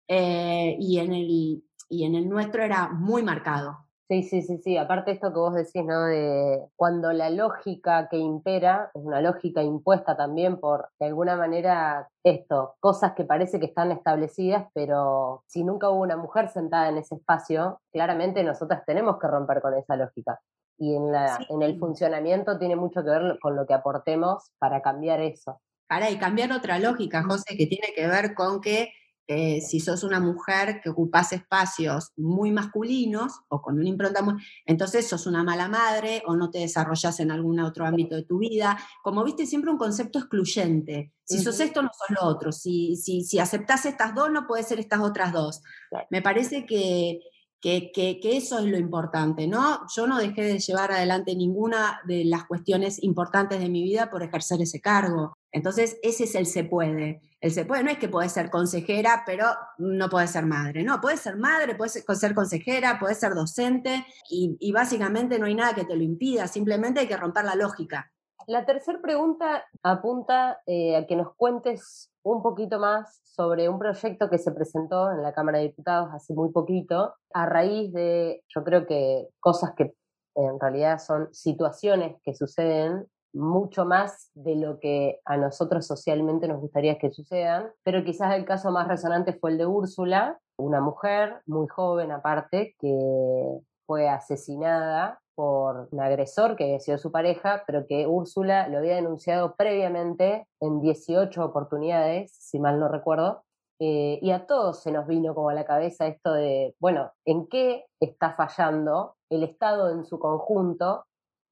eh, 0.08 0.76
y, 0.80 1.00
en 1.00 1.14
el, 1.14 1.64
y 1.90 2.04
en 2.06 2.16
el 2.16 2.30
nuestro 2.30 2.64
era 2.64 2.90
muy 2.90 3.24
marcado. 3.24 3.86
Sí, 4.08 4.22
sí, 4.22 4.44
sí, 4.44 4.60
sí. 4.60 4.78
Aparte 4.78 5.12
esto 5.12 5.34
que 5.34 5.40
vos 5.40 5.56
decís, 5.56 5.84
¿no? 5.84 6.06
De 6.06 6.64
cuando 6.76 7.12
la 7.12 7.32
lógica 7.32 8.08
que 8.08 8.18
impera 8.18 8.92
es 8.94 9.02
una 9.04 9.20
lógica 9.20 9.64
impuesta 9.64 10.16
también 10.16 10.60
por, 10.60 10.90
de 11.00 11.08
alguna 11.08 11.36
manera, 11.36 12.08
esto, 12.24 12.76
cosas 12.80 13.14
que 13.14 13.24
parece 13.24 13.60
que 13.60 13.66
están 13.66 13.92
establecidas, 13.92 14.68
pero 14.76 15.44
si 15.48 15.64
nunca 15.64 15.90
hubo 15.90 16.04
una 16.04 16.18
mujer 16.18 16.50
sentada 16.50 16.90
en 16.90 16.98
ese 16.98 17.16
espacio, 17.16 17.82
claramente 17.92 18.44
nosotras 18.44 18.84
tenemos 18.86 19.18
que 19.20 19.28
romper 19.28 19.60
con 19.62 19.74
esa 19.74 19.96
lógica. 19.96 20.40
Y 20.78 20.94
en, 20.94 21.12
la, 21.12 21.40
en 21.50 21.64
el 21.64 21.80
funcionamiento 21.80 22.60
tiene 22.60 22.76
mucho 22.76 23.04
que 23.04 23.10
ver 23.10 23.40
con 23.42 23.56
lo 23.56 23.66
que 23.66 23.74
aportemos 23.74 24.52
para 24.60 24.84
cambiar 24.84 25.20
eso. 25.20 25.62
Para 25.88 26.12
y 26.12 26.18
cambiar 26.18 26.52
otra 26.52 26.78
lógica, 26.78 27.24
José, 27.24 27.58
que 27.58 27.66
tiene 27.66 27.88
que 27.96 28.08
ver 28.08 28.36
con 28.36 28.62
que 28.62 28.92
eh, 29.28 29.60
si 29.62 29.80
sos 29.80 30.04
una 30.04 30.20
mujer 30.20 30.82
que 30.84 30.90
ocupas 30.90 31.34
espacios 31.34 32.12
muy 32.16 32.52
masculinos 32.52 33.34
o 33.48 33.62
con 33.62 33.80
una 33.80 33.90
impronta 33.90 34.22
muy... 34.22 34.36
Entonces 34.66 35.08
sos 35.08 35.26
una 35.26 35.44
mala 35.44 35.68
madre 35.68 36.22
o 36.28 36.36
no 36.36 36.52
te 36.52 36.60
desarrollas 36.60 37.20
en 37.20 37.32
algún 37.32 37.60
otro 37.60 37.86
ámbito 37.86 38.16
de 38.16 38.24
tu 38.24 38.38
vida. 38.38 38.78
Como 39.04 39.24
viste, 39.24 39.46
siempre 39.46 39.72
un 39.72 39.78
concepto 39.78 40.20
excluyente. 40.20 41.14
Si 41.24 41.40
sos 41.40 41.60
esto, 41.60 41.82
no 41.82 41.90
sos 41.90 42.18
lo 42.20 42.28
otro. 42.28 42.52
Si, 42.52 42.96
si, 42.96 43.24
si 43.24 43.40
aceptás 43.40 43.86
estas 43.86 44.14
dos, 44.14 44.30
no 44.32 44.46
puede 44.46 44.64
ser 44.64 44.80
estas 44.80 45.00
otras 45.00 45.34
dos. 45.34 45.64
Me 46.12 46.22
parece 46.22 46.66
que, 46.68 47.20
que, 47.66 48.20
eso 48.24 48.60
es 48.60 48.66
lo 48.66 48.78
importante, 48.78 49.48
¿no? 49.48 49.88
Yo 49.96 50.06
no 50.06 50.20
dejé 50.20 50.44
de 50.44 50.60
llevar 50.60 50.92
adelante 50.92 51.36
ninguna 51.36 52.00
de 52.06 52.24
las 52.24 52.46
cuestiones 52.46 53.02
importantes 53.02 53.60
de 53.60 53.70
mi 53.70 53.82
vida 53.82 54.12
por 54.12 54.22
ejercer 54.22 54.62
ese 54.62 54.80
cargo. 54.80 55.36
Entonces, 55.52 55.98
ese 56.04 56.26
es 56.26 56.36
el 56.36 56.46
se 56.46 56.64
puede. 56.64 57.22
El 57.42 57.52
se 57.52 57.66
puede 57.66 57.84
no 57.84 57.90
es 57.90 57.98
que 57.98 58.08
puede 58.08 58.30
ser 58.30 58.52
consejera, 58.52 59.24
pero 59.26 59.48
no 59.80 60.10
puede 60.10 60.28
ser 60.28 60.46
madre. 60.46 60.84
No, 60.84 61.02
puede 61.02 61.18
ser 61.18 61.38
madre, 61.38 61.74
puede 61.74 61.90
ser 61.90 62.36
consejera, 62.36 63.00
puede 63.00 63.16
ser 63.16 63.34
docente 63.34 64.06
y, 64.30 64.72
básicamente 64.72 65.40
no 65.40 65.48
hay 65.48 65.56
nada 65.56 65.74
que 65.74 65.86
te 65.86 65.96
lo 65.96 66.04
impida, 66.04 66.48
simplemente 66.48 67.00
hay 67.00 67.08
que 67.08 67.18
romper 67.18 67.46
la 67.46 67.56
lógica. 67.56 68.12
La 68.48 68.66
tercera 68.66 69.00
pregunta 69.02 69.66
apunta 69.82 70.62
eh, 70.68 70.96
a 70.96 71.08
que 71.08 71.16
nos 71.16 71.34
cuentes 71.36 72.12
un 72.24 72.44
poquito 72.44 72.80
más 72.80 73.20
sobre 73.24 73.70
un 73.70 73.80
proyecto 73.80 74.30
que 74.30 74.38
se 74.38 74.52
presentó 74.52 75.12
en 75.12 75.24
la 75.24 75.34
Cámara 75.34 75.58
de 75.58 75.66
Diputados 75.66 76.10
hace 76.14 76.34
muy 76.34 76.52
poquito, 76.52 77.16
a 77.34 77.46
raíz 77.48 77.92
de, 77.92 78.44
yo 78.48 78.64
creo 78.64 78.86
que 78.86 79.28
cosas 79.40 79.74
que 79.76 79.96
en 80.36 80.60
realidad 80.60 81.00
son 81.00 81.34
situaciones 81.34 82.18
que 82.24 82.36
suceden 82.36 83.08
mucho 83.34 83.86
más 83.86 84.30
de 84.34 84.56
lo 84.56 84.80
que 84.80 85.20
a 85.26 85.38
nosotros 85.38 85.86
socialmente 85.86 86.48
nos 86.48 86.62
gustaría 86.62 86.98
que 86.98 87.12
sucedan, 87.12 87.72
pero 87.84 88.04
quizás 88.04 88.34
el 88.36 88.46
caso 88.46 88.72
más 88.72 88.88
resonante 88.88 89.34
fue 89.34 89.52
el 89.52 89.58
de 89.58 89.66
Úrsula, 89.66 90.40
una 90.58 90.82
mujer 90.82 91.42
muy 91.46 91.68
joven 91.68 92.12
aparte, 92.12 92.76
que 92.80 93.60
fue 93.86 94.08
asesinada 94.08 95.20
por 95.36 95.90
un 95.92 96.00
agresor 96.00 96.56
que 96.56 96.64
había 96.64 96.80
sido 96.80 96.98
su 96.98 97.12
pareja, 97.12 97.64
pero 97.68 97.86
que 97.88 98.08
Úrsula 98.08 98.68
lo 98.68 98.78
había 98.78 98.96
denunciado 98.96 99.56
previamente 99.56 100.48
en 100.60 100.82
18 100.82 101.44
oportunidades, 101.44 102.32
si 102.32 102.60
mal 102.60 102.80
no 102.80 102.88
recuerdo, 102.88 103.44
eh, 103.80 104.20
y 104.22 104.32
a 104.32 104.48
todos 104.48 104.82
se 104.82 104.92
nos 104.92 105.06
vino 105.06 105.36
como 105.36 105.50
a 105.50 105.54
la 105.54 105.66
cabeza 105.66 106.08
esto 106.08 106.32
de, 106.34 106.76
bueno, 106.80 107.12
¿en 107.26 107.48
qué 107.48 107.86
está 108.00 108.34
fallando 108.34 109.16
el 109.30 109.44
Estado 109.44 109.92
en 109.92 110.06
su 110.06 110.18
conjunto 110.18 111.06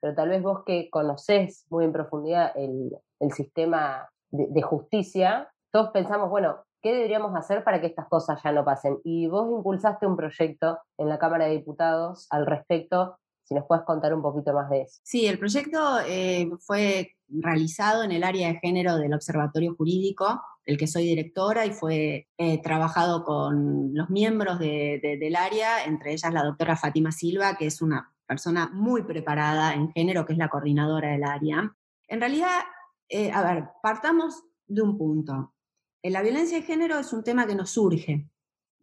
pero 0.04 0.16
tal 0.16 0.28
vez 0.28 0.44
vos 0.44 0.66
que 0.66 0.90
conocés 0.90 1.66
muy 1.70 1.86
en 1.86 1.94
profundidad 1.94 2.52
el, 2.58 2.92
sistema 3.32 4.10
de, 4.32 4.62
justicia, 4.62 5.50
todos 5.72 5.92
pensamos, 5.92 6.30
bueno, 6.30 6.58
¿qué 6.82 6.92
deberíamos 6.92 7.34
hacer 7.38 7.64
para 7.64 7.80
que 7.80 7.88
estas 7.88 8.10
cosas 8.10 8.44
ya 8.44 8.52
no 8.52 8.66
pasen? 8.66 9.00
Y 9.06 9.28
vos 9.28 9.50
impulsaste 9.50 10.06
un 10.06 10.18
proyecto 10.18 10.78
en 10.98 11.08
la 11.08 11.20
Cámara 11.20 11.46
de 11.46 11.52
Diputados 11.52 12.28
al 12.32 12.46
respecto. 12.46 13.18
Si 13.44 13.54
nos 13.54 13.66
puedes 13.66 13.84
contar 13.84 14.14
un 14.14 14.22
poquito 14.22 14.54
más 14.54 14.70
de 14.70 14.82
eso. 14.84 15.00
Sí, 15.04 15.28
el 15.28 15.40
proyecto 15.40 16.00
eh, 16.08 16.50
fue 16.60 17.16
realizado 17.28 18.04
en 18.04 18.12
el 18.12 18.24
área 18.24 18.48
de 18.48 18.60
género 18.60 18.98
del 18.98 19.14
Observatorio 19.14 19.76
Jurídico, 19.76 20.42
del 20.66 20.78
que 20.78 20.88
soy 20.88 21.04
directora, 21.06 21.66
y 21.66 21.72
fue 21.72 22.28
eh, 22.38 22.62
trabajado 22.62 23.24
con 23.24 23.94
los 23.94 24.10
miembros 24.10 24.60
del 24.60 25.36
área, 25.36 25.84
entre 25.86 26.14
ellas 26.14 26.34
la 26.34 26.44
doctora 26.44 26.78
Fátima 26.78 27.12
Silva, 27.12 27.56
que 27.58 27.66
es 27.66 27.82
una 27.82 28.14
persona 28.26 28.70
muy 28.74 29.04
preparada 29.04 29.74
en 29.74 29.92
género, 29.92 30.26
que 30.26 30.34
es 30.34 30.40
la 30.40 30.50
coordinadora 30.50 31.12
del 31.12 31.24
área. 31.24 31.76
En 32.08 32.20
realidad, 32.20 32.62
eh, 33.10 33.32
a 33.32 33.44
ver, 33.44 33.66
partamos 33.82 34.44
de 34.68 34.82
un 34.82 34.98
punto. 34.98 35.54
La 36.02 36.22
violencia 36.22 36.58
de 36.58 36.66
género 36.66 37.00
es 37.00 37.14
un 37.14 37.24
tema 37.24 37.48
que 37.48 37.56
nos 37.56 37.72
surge, 37.72 38.30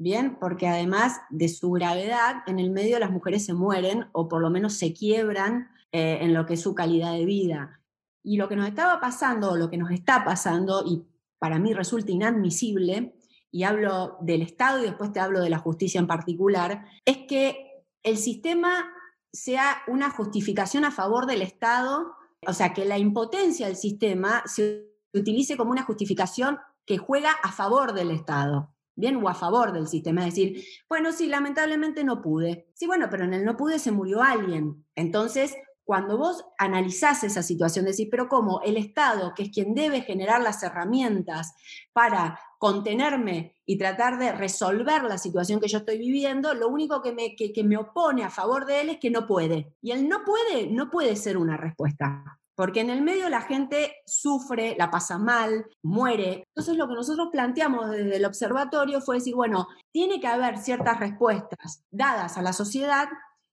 ¿bien? 0.00 0.38
Porque 0.40 0.66
además 0.66 1.21
de 1.28 1.49
su 1.49 1.71
gravedad, 1.73 2.37
en 2.47 2.59
el 2.59 2.71
medio 2.71 2.99
las 2.99 3.11
mujeres 3.11 3.45
se 3.45 3.52
mueren 3.52 4.07
o 4.12 4.28
por 4.28 4.40
lo 4.40 4.49
menos 4.49 4.73
se 4.73 4.95
quiebran 4.95 5.69
eh, 5.92 6.19
en 6.23 6.33
lo 6.33 6.47
que 6.47 6.54
es 6.54 6.62
su 6.62 6.75
calidad 6.75 7.12
de 7.12 7.26
vida. 7.26 7.80
Y 8.23 8.38
lo 8.38 8.49
que 8.49 8.57
nos 8.57 8.66
estaba 8.66 8.99
pasando, 8.99 9.52
o 9.52 9.57
lo 9.57 9.69
que 9.69 9.76
nos 9.76 9.90
está 9.90 10.25
pasando, 10.25 10.85
y 10.87 11.04
para 11.38 11.59
mí 11.59 11.75
resulta 11.75 12.12
inadmisible, 12.12 13.14
y 13.50 13.64
hablo 13.64 14.16
del 14.23 14.40
Estado 14.40 14.78
y 14.78 14.87
después 14.87 15.12
te 15.12 15.21
hablo 15.21 15.40
de 15.40 15.50
la 15.50 15.59
justicia 15.59 15.99
en 15.99 16.07
particular, 16.07 16.87
es 17.04 17.19
que 17.28 17.85
el 18.02 18.16
sistema 18.16 18.90
sea 19.30 19.83
una 19.87 20.09
justificación 20.09 20.87
a 20.87 20.92
favor 20.92 21.26
del 21.26 21.42
Estado, 21.42 22.14
o 22.47 22.54
sea, 22.54 22.73
que 22.73 22.87
la 22.87 22.97
impotencia 22.97 23.66
del 23.66 23.76
sistema 23.76 24.42
se 24.47 24.95
utilice 25.12 25.59
como 25.59 25.73
una 25.73 25.83
justificación 25.83 26.59
que 26.87 26.97
juega 26.97 27.33
a 27.42 27.52
favor 27.52 27.92
del 27.92 28.12
Estado, 28.12 28.73
¿bien? 28.95 29.17
O 29.17 29.29
a 29.29 29.35
favor 29.35 29.73
del 29.73 29.89
sistema. 29.89 30.27
Es 30.27 30.35
decir, 30.35 30.65
bueno, 30.89 31.13
sí, 31.13 31.27
lamentablemente 31.27 32.05
no 32.05 32.21
pude. 32.21 32.69
Sí, 32.75 32.87
bueno, 32.87 33.09
pero 33.11 33.25
en 33.25 33.35
el 33.35 33.45
no 33.45 33.57
pude 33.57 33.79
se 33.79 33.93
murió 33.93 34.23
alguien. 34.23 34.85
Entonces, 34.95 35.55
cuando 35.91 36.17
vos 36.19 36.45
analizás 36.57 37.25
esa 37.25 37.43
situación, 37.43 37.85
decís, 37.85 38.07
pero 38.09 38.29
¿cómo? 38.29 38.61
El 38.63 38.77
Estado, 38.77 39.35
que 39.35 39.43
es 39.43 39.51
quien 39.51 39.75
debe 39.75 40.03
generar 40.03 40.41
las 40.41 40.63
herramientas 40.63 41.53
para 41.93 42.39
contenerme 42.61 43.57
y 43.67 43.77
tratar 43.77 44.19
de 44.19 44.31
resolver 44.31 45.03
la 45.03 45.19
situación 45.19 45.59
que 45.59 45.67
yo 45.67 45.79
estoy 45.79 45.99
viviendo, 45.99 46.55
lo 46.55 46.69
único 46.69 47.03
que 47.03 47.13
me, 47.13 47.35
que, 47.35 47.65
me 47.65 47.77
opone 47.77 48.23
a 48.23 48.31
favor 48.31 48.67
de 48.67 48.83
él 48.83 48.91
es 48.91 48.99
que 49.01 49.11
no 49.11 49.27
puede. 49.27 49.75
Y 49.83 49.91
él 49.91 50.09
no 50.09 50.23
puede, 50.25 50.69
no 50.69 50.91
puede 50.91 51.17
ser 51.17 51.37
una 51.37 51.57
respuesta 51.57 52.40
porque 52.61 52.81
en 52.81 52.90
el 52.90 53.00
medio 53.00 53.31
la 53.31 53.40
gente 53.40 54.02
sufre, 54.05 54.76
la 54.79 54.90
pasa 54.90 55.17
mal, 55.17 55.64
muere. 55.83 56.45
Entonces 56.49 56.76
lo 56.76 56.87
que 56.87 56.93
nosotros 56.93 57.29
planteamos 57.33 57.88
desde 57.88 58.17
el 58.17 58.25
observatorio 58.26 59.00
fue 59.00 59.14
decir, 59.14 59.35
bueno, 59.35 59.67
tiene 59.90 60.21
que 60.21 60.26
haber 60.26 60.59
ciertas 60.59 61.00
respuestas 61.00 61.87
dadas 61.90 62.37
a 62.37 62.43
la 62.43 62.52
sociedad 62.52 63.09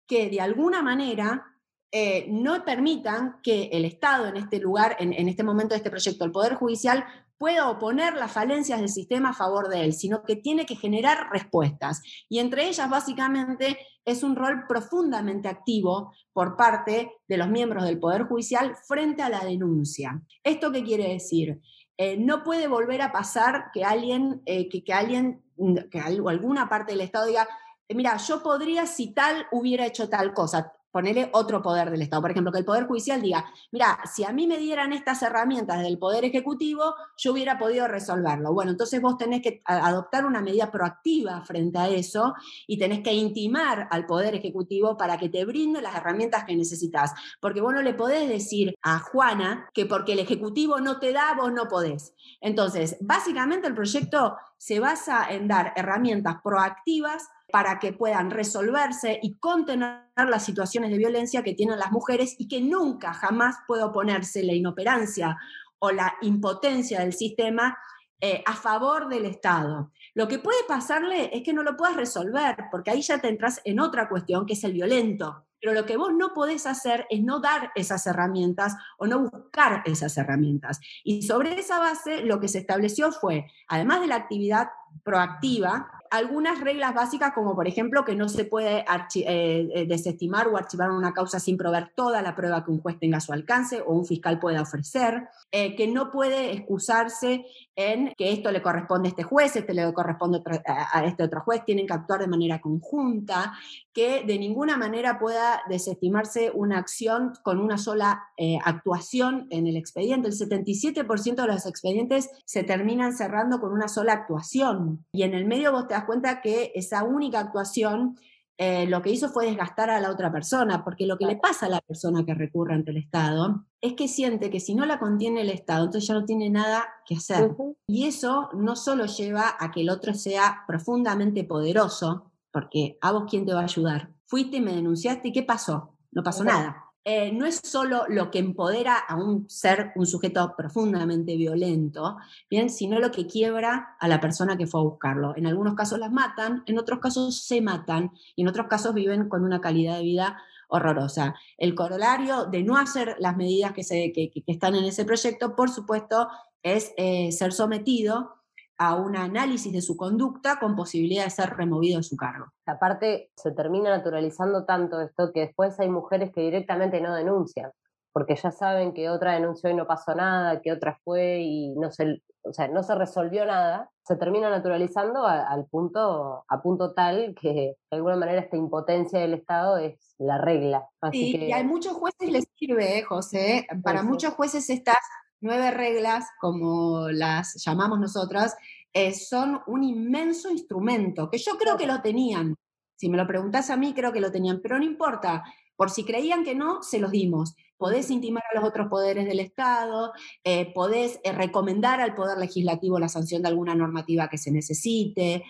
que 0.07 0.29
de 0.29 0.41
alguna 0.41 0.81
manera 0.81 1.45
eh, 1.89 2.25
no 2.27 2.65
permitan 2.65 3.39
que 3.41 3.69
el 3.71 3.85
Estado 3.85 4.27
en 4.27 4.35
este 4.35 4.59
lugar, 4.59 4.97
en, 4.99 5.13
este 5.29 5.41
momento 5.41 5.69
de 5.69 5.77
este 5.77 5.89
proyecto, 5.89 6.25
el 6.25 6.33
Poder 6.33 6.55
Judicial, 6.55 7.05
pueda 7.38 7.70
oponer 7.70 8.15
las 8.15 8.32
falencias 8.32 8.79
del 8.79 8.89
sistema 8.89 9.29
a 9.29 9.34
favor 9.34 9.70
de 9.70 9.84
él, 9.84 9.94
sino 9.94 10.24
que 10.24 10.36
tiene 10.36 10.65
que 10.65 10.75
generar 10.75 11.29
respuestas. 11.32 12.01
Y 12.29 12.39
entre 12.39 12.67
ellas, 12.67 12.89
básicamente, 12.89 13.77
es 14.06 14.24
un 14.24 14.36
rol 14.36 14.65
profundamente 14.67 15.48
activo 15.48 16.13
por 16.34 16.56
parte 16.56 17.12
de 17.27 17.38
los 17.38 17.50
miembros 17.50 17.84
del 17.84 18.00
Poder 18.00 18.24
Judicial 18.24 18.75
frente 18.88 19.22
a 19.22 19.29
la 19.29 19.44
denuncia. 19.44 20.22
¿Esto 20.44 20.72
qué 20.72 20.84
quiere 20.84 21.10
decir? 21.10 21.60
Eh, 21.98 22.17
no 22.17 22.44
puede 22.44 22.67
volver 22.67 23.01
a 23.01 23.12
pasar 23.12 23.65
que 23.74 23.84
alguien, 23.84 24.41
eh, 24.46 24.70
que, 24.70 24.94
alguien, 24.94 25.44
que 25.91 26.00
alguna 26.00 26.70
parte 26.70 26.94
del 26.94 27.01
Estado 27.01 27.25
diga, 27.25 27.48
mira, 27.89 28.17
yo 28.17 28.44
podría 28.44 28.86
si 28.86 29.13
tal 29.13 29.48
hubiera 29.51 29.86
hecho 29.86 30.08
tal 30.08 30.34
cosa 30.34 30.74
ponerle 30.91 31.29
otro 31.34 31.62
poder 31.62 31.91
del 31.91 32.01
Estado. 32.01 32.22
Por 32.22 32.32
ejemplo, 32.32 32.51
que 32.51 32.60
el 32.60 32.65
Poder 32.65 32.88
Judicial 32.88 33.22
diga, 33.22 33.46
mira, 33.72 34.00
si 34.12 34.24
a 34.24 34.32
mí 34.32 34.48
me 34.48 34.58
dieran 34.58 34.94
estas 34.94 35.22
herramientas 35.22 35.82
del 35.82 35.98
Poder 35.98 36.25
Ejecutivo, 36.25 36.96
yo 37.17 37.34
hubiera 37.34 37.58
podido 37.58 37.88
resolverlo. 37.88 38.53
Bueno, 38.53 38.72
entonces 38.72 39.01
vos 39.01 39.17
tenés 39.17 39.41
que 39.41 39.62
adoptar 39.65 40.25
una 40.25 40.41
medida 40.41 40.72
proactiva 40.72 41.41
frente 41.41 41.77
a 41.77 41.89
eso 41.89 42.34
y 42.65 42.77
tenés 42.77 43.01
que 43.01 43.13
intimar 43.13 43.88
al 43.91 44.06
Poder 44.06 44.36
Ejecutivo 44.36 44.98
para 44.98 45.17
que 45.17 45.29
te 45.29 45.46
brinde 45.46 45.82
las 45.82 45.96
herramientas 45.96 46.46
que 46.46 46.56
necesitas. 46.56 47.13
Porque 47.39 47.62
vos 47.62 47.74
no 47.74 47.82
le 47.82 47.94
podés 47.94 48.27
decir 48.27 48.75
a 48.82 49.00
Juana 49.00 49.70
que 49.74 49.86
porque 49.86 50.13
el 50.13 50.20
Ejecutivo 50.20 50.79
no 50.79 51.00
te 51.00 51.13
da, 51.13 51.34
vos 51.36 51.51
no 51.51 51.67
podés. 51.67 52.13
Entonces, 52.41 52.98
básicamente 53.01 53.67
el 53.67 53.75
proyecto 53.75 54.36
se 54.58 54.79
basa 54.79 55.27
en 55.29 55.48
dar 55.48 55.74
herramientas 55.75 56.38
proactivas 56.44 57.27
para 57.51 57.79
que 57.79 57.93
puedan 57.93 58.29
resolverse 58.29 59.19
y 59.21 59.37
contener 59.37 60.01
las 60.15 60.43
situaciones 60.43 60.91
de 60.91 60.97
violencia 60.97 61.43
que 61.43 61.53
tienen 61.53 61.79
las 61.79 61.91
mujeres 61.91 62.35
y 62.37 62.47
que 62.47 62.61
nunca, 62.61 63.13
jamás 63.13 63.57
puede 63.67 63.83
oponerse 63.83 64.43
la 64.43 64.53
inoperancia 64.53 65.37
o 65.79 65.91
la 65.91 66.15
impotencia 66.21 66.99
del 66.99 67.13
sistema 67.13 67.77
eh, 68.19 68.43
a 68.45 68.53
favor 68.53 69.07
del 69.09 69.25
Estado. 69.25 69.91
Lo 70.15 70.27
que 70.27 70.39
puede 70.39 70.63
pasarle 70.67 71.29
es 71.31 71.43
que 71.43 71.53
no 71.53 71.61
lo 71.61 71.77
puedas 71.77 71.95
resolver, 71.95 72.55
porque 72.71 72.89
ahí 72.89 73.01
ya 73.01 73.19
te 73.19 73.29
entras 73.29 73.61
en 73.63 73.79
otra 73.79 74.09
cuestión, 74.09 74.45
que 74.45 74.53
es 74.53 74.63
el 74.63 74.73
violento. 74.73 75.45
Pero 75.61 75.73
lo 75.73 75.85
que 75.85 75.97
vos 75.97 76.11
no 76.13 76.33
podés 76.33 76.65
hacer 76.65 77.05
es 77.09 77.21
no 77.21 77.39
dar 77.39 77.71
esas 77.75 78.05
herramientas 78.07 78.75
o 78.97 79.07
no 79.07 79.19
buscar 79.29 79.83
esas 79.85 80.17
herramientas. 80.17 80.79
Y 81.03 81.23
sobre 81.23 81.59
esa 81.59 81.79
base 81.79 82.23
lo 82.23 82.39
que 82.39 82.47
se 82.47 82.59
estableció 82.59 83.11
fue, 83.11 83.47
además 83.67 84.01
de 84.01 84.07
la 84.07 84.15
actividad 84.15 84.69
proactiva, 85.03 85.96
algunas 86.11 86.59
reglas 86.59 86.93
básicas, 86.93 87.33
como 87.33 87.55
por 87.55 87.67
ejemplo 87.67 88.05
que 88.05 88.15
no 88.15 88.29
se 88.29 88.45
puede 88.45 88.79
eh, 88.79 88.85
eh, 89.25 89.85
desestimar 89.87 90.47
o 90.47 90.57
archivar 90.57 90.91
una 90.91 91.13
causa 91.13 91.39
sin 91.39 91.57
proveer 91.57 91.91
toda 91.95 92.21
la 92.21 92.35
prueba 92.35 92.63
que 92.63 92.71
un 92.71 92.81
juez 92.81 92.99
tenga 92.99 93.17
a 93.17 93.21
su 93.21 93.33
alcance 93.33 93.81
o 93.81 93.93
un 93.93 94.05
fiscal 94.05 94.39
pueda 94.39 94.61
ofrecer, 94.61 95.27
eh, 95.51 95.75
que 95.75 95.87
no 95.87 96.11
puede 96.11 96.53
excusarse 96.53 97.45
en 97.75 98.13
que 98.17 98.31
esto 98.31 98.51
le 98.51 98.61
corresponde 98.61 99.07
a 99.07 99.11
este 99.11 99.23
juez, 99.23 99.55
este 99.55 99.73
le 99.73 99.93
corresponde 99.93 100.41
a 100.65 101.05
este 101.05 101.23
otro 101.23 101.41
juez, 101.41 101.63
tienen 101.65 101.85
que 101.85 101.93
actuar 101.93 102.21
de 102.21 102.27
manera 102.27 102.59
conjunta, 102.59 103.53
que 103.93 104.23
de 104.23 104.39
ninguna 104.39 104.77
manera 104.77 105.19
pueda 105.19 105.61
desestimarse 105.69 106.51
una 106.53 106.79
acción 106.79 107.33
con 107.43 107.59
una 107.59 107.77
sola 107.77 108.29
actuación 108.63 109.47
en 109.51 109.67
el 109.67 109.77
expediente. 109.77 110.27
El 110.27 110.35
77% 110.35 111.35
de 111.35 111.47
los 111.47 111.65
expedientes 111.65 112.29
se 112.45 112.63
terminan 112.63 113.15
cerrando 113.15 113.59
con 113.59 113.71
una 113.71 113.87
sola 113.87 114.13
actuación 114.13 115.05
y 115.11 115.23
en 115.23 115.33
el 115.33 115.45
medio 115.45 115.71
vos 115.71 115.87
te 115.87 115.95
das 115.97 116.05
cuenta 116.05 116.41
que 116.41 116.71
esa 116.75 117.03
única 117.03 117.39
actuación 117.39 118.17
eh, 118.59 118.87
lo 118.87 119.03
que 119.03 119.11
hizo 119.11 119.29
fue 119.29 119.45
desgastar 119.45 119.91
a 119.91 119.99
la 119.99 120.09
otra 120.09 120.31
persona, 120.31 120.83
porque 120.83 121.05
lo 121.05 121.19
que 121.19 121.27
le 121.27 121.35
pasa 121.35 121.67
a 121.67 121.69
la 121.69 121.81
persona 121.81 122.25
que 122.25 122.33
recurre 122.33 122.73
ante 122.73 122.89
el 122.89 122.97
Estado 122.97 123.65
es 123.81 123.93
que 123.93 124.07
siente 124.07 124.49
que 124.49 124.59
si 124.59 124.73
no 124.73 124.87
la 124.87 124.97
contiene 124.97 125.41
el 125.41 125.51
Estado, 125.51 125.85
entonces 125.85 126.07
ya 126.07 126.15
no 126.15 126.25
tiene 126.25 126.49
nada 126.49 126.83
que 127.05 127.15
hacer. 127.15 127.55
Y 127.85 128.07
eso 128.07 128.49
no 128.53 128.75
solo 128.75 129.05
lleva 129.05 129.55
a 129.59 129.69
que 129.69 129.81
el 129.81 129.91
otro 129.91 130.15
sea 130.15 130.63
profundamente 130.65 131.43
poderoso, 131.43 132.31
porque 132.51 132.97
a 133.01 133.11
vos 133.11 133.25
quién 133.29 133.45
te 133.45 133.53
va 133.53 133.61
a 133.61 133.65
ayudar. 133.65 134.09
Fuiste 134.25 134.57
y 134.57 134.61
me 134.61 134.73
denunciaste 134.73 135.27
y 135.27 135.31
¿qué 135.31 135.43
pasó? 135.43 135.93
No 136.11 136.23
pasó 136.23 136.43
nada. 136.43 136.87
Eh, 137.09 137.31
no 137.31 137.45
es 137.45 137.61
solo 137.63 138.03
lo 138.09 138.29
que 138.31 138.39
empodera 138.39 138.97
a 138.97 139.15
un 139.15 139.49
ser, 139.49 139.93
un 139.95 140.05
sujeto 140.05 140.55
profundamente 140.57 141.37
violento, 141.37 142.17
bien, 142.49 142.69
sino 142.69 142.99
lo 142.99 143.11
que 143.11 143.27
quiebra 143.27 143.95
a 143.97 144.09
la 144.09 144.19
persona 144.19 144.57
que 144.57 144.67
fue 144.67 144.81
a 144.81 144.83
buscarlo. 144.83 145.33
En 145.37 145.47
algunos 145.47 145.73
casos 145.75 145.99
las 145.99 146.11
matan, 146.11 146.63
en 146.65 146.77
otros 146.77 146.99
casos 146.99 147.45
se 147.45 147.61
matan 147.61 148.11
y 148.35 148.41
en 148.41 148.49
otros 148.49 148.67
casos 148.67 148.93
viven 148.93 149.29
con 149.29 149.45
una 149.45 149.61
calidad 149.61 149.95
de 149.95 150.03
vida 150.03 150.37
horrorosa. 150.67 151.35
El 151.57 151.75
corolario 151.75 152.43
de 152.43 152.63
no 152.63 152.75
hacer 152.75 153.15
las 153.19 153.37
medidas 153.37 153.71
que, 153.71 153.85
se, 153.85 154.11
están 154.45 154.75
en 154.75 154.83
ese 154.83 155.05
proyecto, 155.05 155.55
por 155.55 155.69
supuesto, 155.69 156.27
es 156.61 156.91
eh, 156.97 157.31
ser 157.31 157.53
sometido 157.53 158.37
a 158.77 158.96
un 158.96 159.15
análisis 159.15 159.74
de 159.74 159.81
su 159.81 159.98
conducta 159.98 160.60
con 160.60 160.75
posibilidad 160.75 161.24
de 161.24 161.29
ser 161.31 161.50
removido 161.55 161.98
de 161.98 162.03
su 162.03 162.15
cargo. 162.15 162.46
Aparte, 162.65 163.31
se 163.36 163.51
termina 163.51 163.89
naturalizando 163.89 164.65
tanto 164.65 165.01
esto 165.01 165.31
que 165.34 165.41
después 165.41 165.79
hay 165.79 165.89
mujeres 165.89 166.31
que 166.31 166.41
directamente 166.41 167.01
no 167.01 167.15
denuncian, 167.15 167.72
porque 168.12 168.36
ya 168.36 168.51
saben 168.51 168.93
que 168.93 169.10
otra 169.10 169.34
denunció 169.34 169.69
y 169.69 169.74
no 169.74 169.88
pasó 169.88 170.13
nada, 170.13 170.62
que 170.62 170.72
otra 170.72 171.00
fue 171.03 171.39
y 171.41 171.75
no 171.75 171.91
se, 171.91 172.22
o 172.43 172.53
sea, 172.53 172.67
no 172.67 172.84
se 172.84 172.93
resolvió 172.93 173.46
nada, 173.46 173.89
se 174.03 174.15
termina 174.15 174.50
naturalizando 174.50 175.25
al 175.25 175.65
punto, 175.65 176.46
a 176.48 176.62
punto 176.62 176.93
tal 176.93 177.36
que 177.39 177.75
de 177.89 177.98
alguna 177.98 178.15
manera 178.15 178.41
esta 178.41 178.57
impotencia 178.57 179.19
del 179.19 179.34
Estado 179.34 179.77
es 179.77 180.15
la 180.19 180.38
regla. 180.38 180.88
sí, 181.12 181.36
y 181.36 181.51
a 181.51 181.63
muchos 181.63 181.93
jueces 181.93 182.31
les 182.31 182.48
sirve, 182.55 183.00
¿eh, 183.00 183.03
José, 183.03 183.67
para 183.84 184.03
muchos 184.03 184.34
jueces 184.34 184.69
estas 184.69 184.98
nueve 185.41 185.72
reglas, 185.72 186.25
como 186.39 187.10
las 187.10 187.56
llamamos 187.63 188.00
nosotras, 188.00 188.56
eh, 188.94 189.13
son 189.13 189.62
un 189.67 189.84
inmenso 189.84 190.50
instrumento, 190.50 191.29
que 191.29 191.38
yo 191.38 191.58
creo 191.58 191.77
que 191.77 191.88
lo 191.88 192.01
tenían. 192.01 192.56
Si 192.96 193.10
me 193.10 193.17
lo 193.17 193.27
preguntas 193.27 193.70
a 193.70 193.77
mí, 193.77 193.94
creo 193.94 194.12
que 194.12 194.22
lo 194.22 194.32
tenían, 194.32 194.60
pero 194.62 194.77
no 194.77 194.84
importa. 194.84 195.44
Por 195.75 195.91
si 195.91 196.03
creían 196.03 196.44
que 196.44 196.56
no, 196.56 196.82
se 196.82 197.00
los 197.00 197.12
dimos. 197.12 197.56
Podés 197.77 198.10
intimar 198.10 198.44
a 198.51 198.60
los 198.60 198.67
otros 198.67 198.88
poderes 198.88 199.27
del 199.27 199.39
Estado, 199.39 200.12
eh, 200.44 200.74
podés 200.74 201.20
eh, 201.24 201.32
recomendar 201.32 202.01
al 202.01 202.15
Poder 202.15 202.39
Legislativo 202.39 202.98
la 202.98 203.10
sanción 203.10 203.44
de 203.44 203.50
alguna 203.50 203.75
normativa 203.75 204.29
que 204.29 204.39
se 204.39 204.51
necesite, 204.51 205.44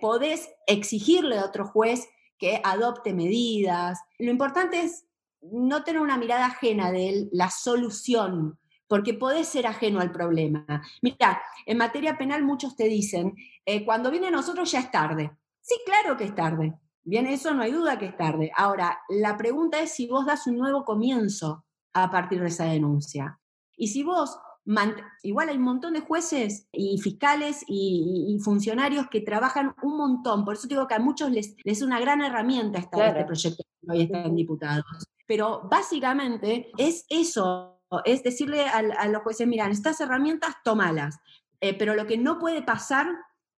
podés 0.00 0.50
exigirle 0.66 1.38
a 1.38 1.46
otro 1.46 1.66
juez 1.66 2.08
que 2.36 2.60
adopte 2.64 3.14
medidas. 3.14 4.00
Lo 4.18 4.30
importante 4.32 4.80
es 4.80 5.06
no 5.40 5.84
tener 5.84 6.00
una 6.00 6.18
mirada 6.18 6.46
ajena 6.46 6.90
de 6.90 7.08
él, 7.08 7.28
la 7.32 7.50
solución, 7.50 8.58
porque 8.92 9.14
podés 9.14 9.48
ser 9.48 9.66
ajeno 9.66 10.00
al 10.00 10.12
problema. 10.12 10.66
Mira, 11.00 11.40
en 11.64 11.78
materia 11.78 12.18
penal 12.18 12.44
muchos 12.44 12.76
te 12.76 12.84
dicen, 12.84 13.34
eh, 13.64 13.86
cuando 13.86 14.10
viene 14.10 14.26
a 14.26 14.30
nosotros 14.30 14.70
ya 14.70 14.80
es 14.80 14.90
tarde. 14.90 15.32
Sí, 15.62 15.76
claro 15.86 16.14
que 16.18 16.24
es 16.24 16.34
tarde. 16.34 16.74
Bien, 17.02 17.26
eso 17.26 17.54
no 17.54 17.62
hay 17.62 17.72
duda 17.72 17.98
que 17.98 18.04
es 18.04 18.16
tarde. 18.18 18.52
Ahora, 18.54 19.00
la 19.08 19.38
pregunta 19.38 19.80
es 19.80 19.92
si 19.92 20.06
vos 20.06 20.26
das 20.26 20.46
un 20.46 20.58
nuevo 20.58 20.84
comienzo 20.84 21.64
a 21.94 22.10
partir 22.10 22.42
de 22.42 22.48
esa 22.48 22.66
denuncia. 22.66 23.40
Y 23.78 23.88
si 23.88 24.02
vos, 24.02 24.38
igual 25.22 25.48
hay 25.48 25.56
un 25.56 25.62
montón 25.62 25.94
de 25.94 26.00
jueces 26.00 26.68
y 26.70 26.98
fiscales 26.98 27.64
y, 27.66 28.38
funcionarios 28.44 29.06
que 29.08 29.22
trabajan 29.22 29.74
un 29.82 29.96
montón, 29.96 30.44
por 30.44 30.52
eso 30.52 30.68
digo 30.68 30.86
que 30.86 30.96
a 30.96 30.98
muchos 30.98 31.30
les, 31.30 31.56
es 31.64 31.80
una 31.80 31.98
gran 31.98 32.20
herramienta 32.20 32.78
esta, 32.78 33.08
este 33.08 33.24
proyecto 33.24 33.64
que 33.80 33.90
hoy 33.90 34.02
están 34.02 34.36
diputados. 34.36 34.84
Pero 35.26 35.66
básicamente 35.70 36.70
es 36.76 37.06
eso, 37.08 37.81
es 38.04 38.22
decirle 38.22 38.66
a, 38.66 39.08
los 39.08 39.22
jueces, 39.22 39.46
miran, 39.46 39.70
estas 39.70 40.00
herramientas, 40.00 40.56
tomalas, 40.64 41.18
eh, 41.60 41.76
pero 41.78 41.94
lo 41.94 42.06
que 42.06 42.18
no 42.18 42.38
puede 42.38 42.62
pasar 42.62 43.06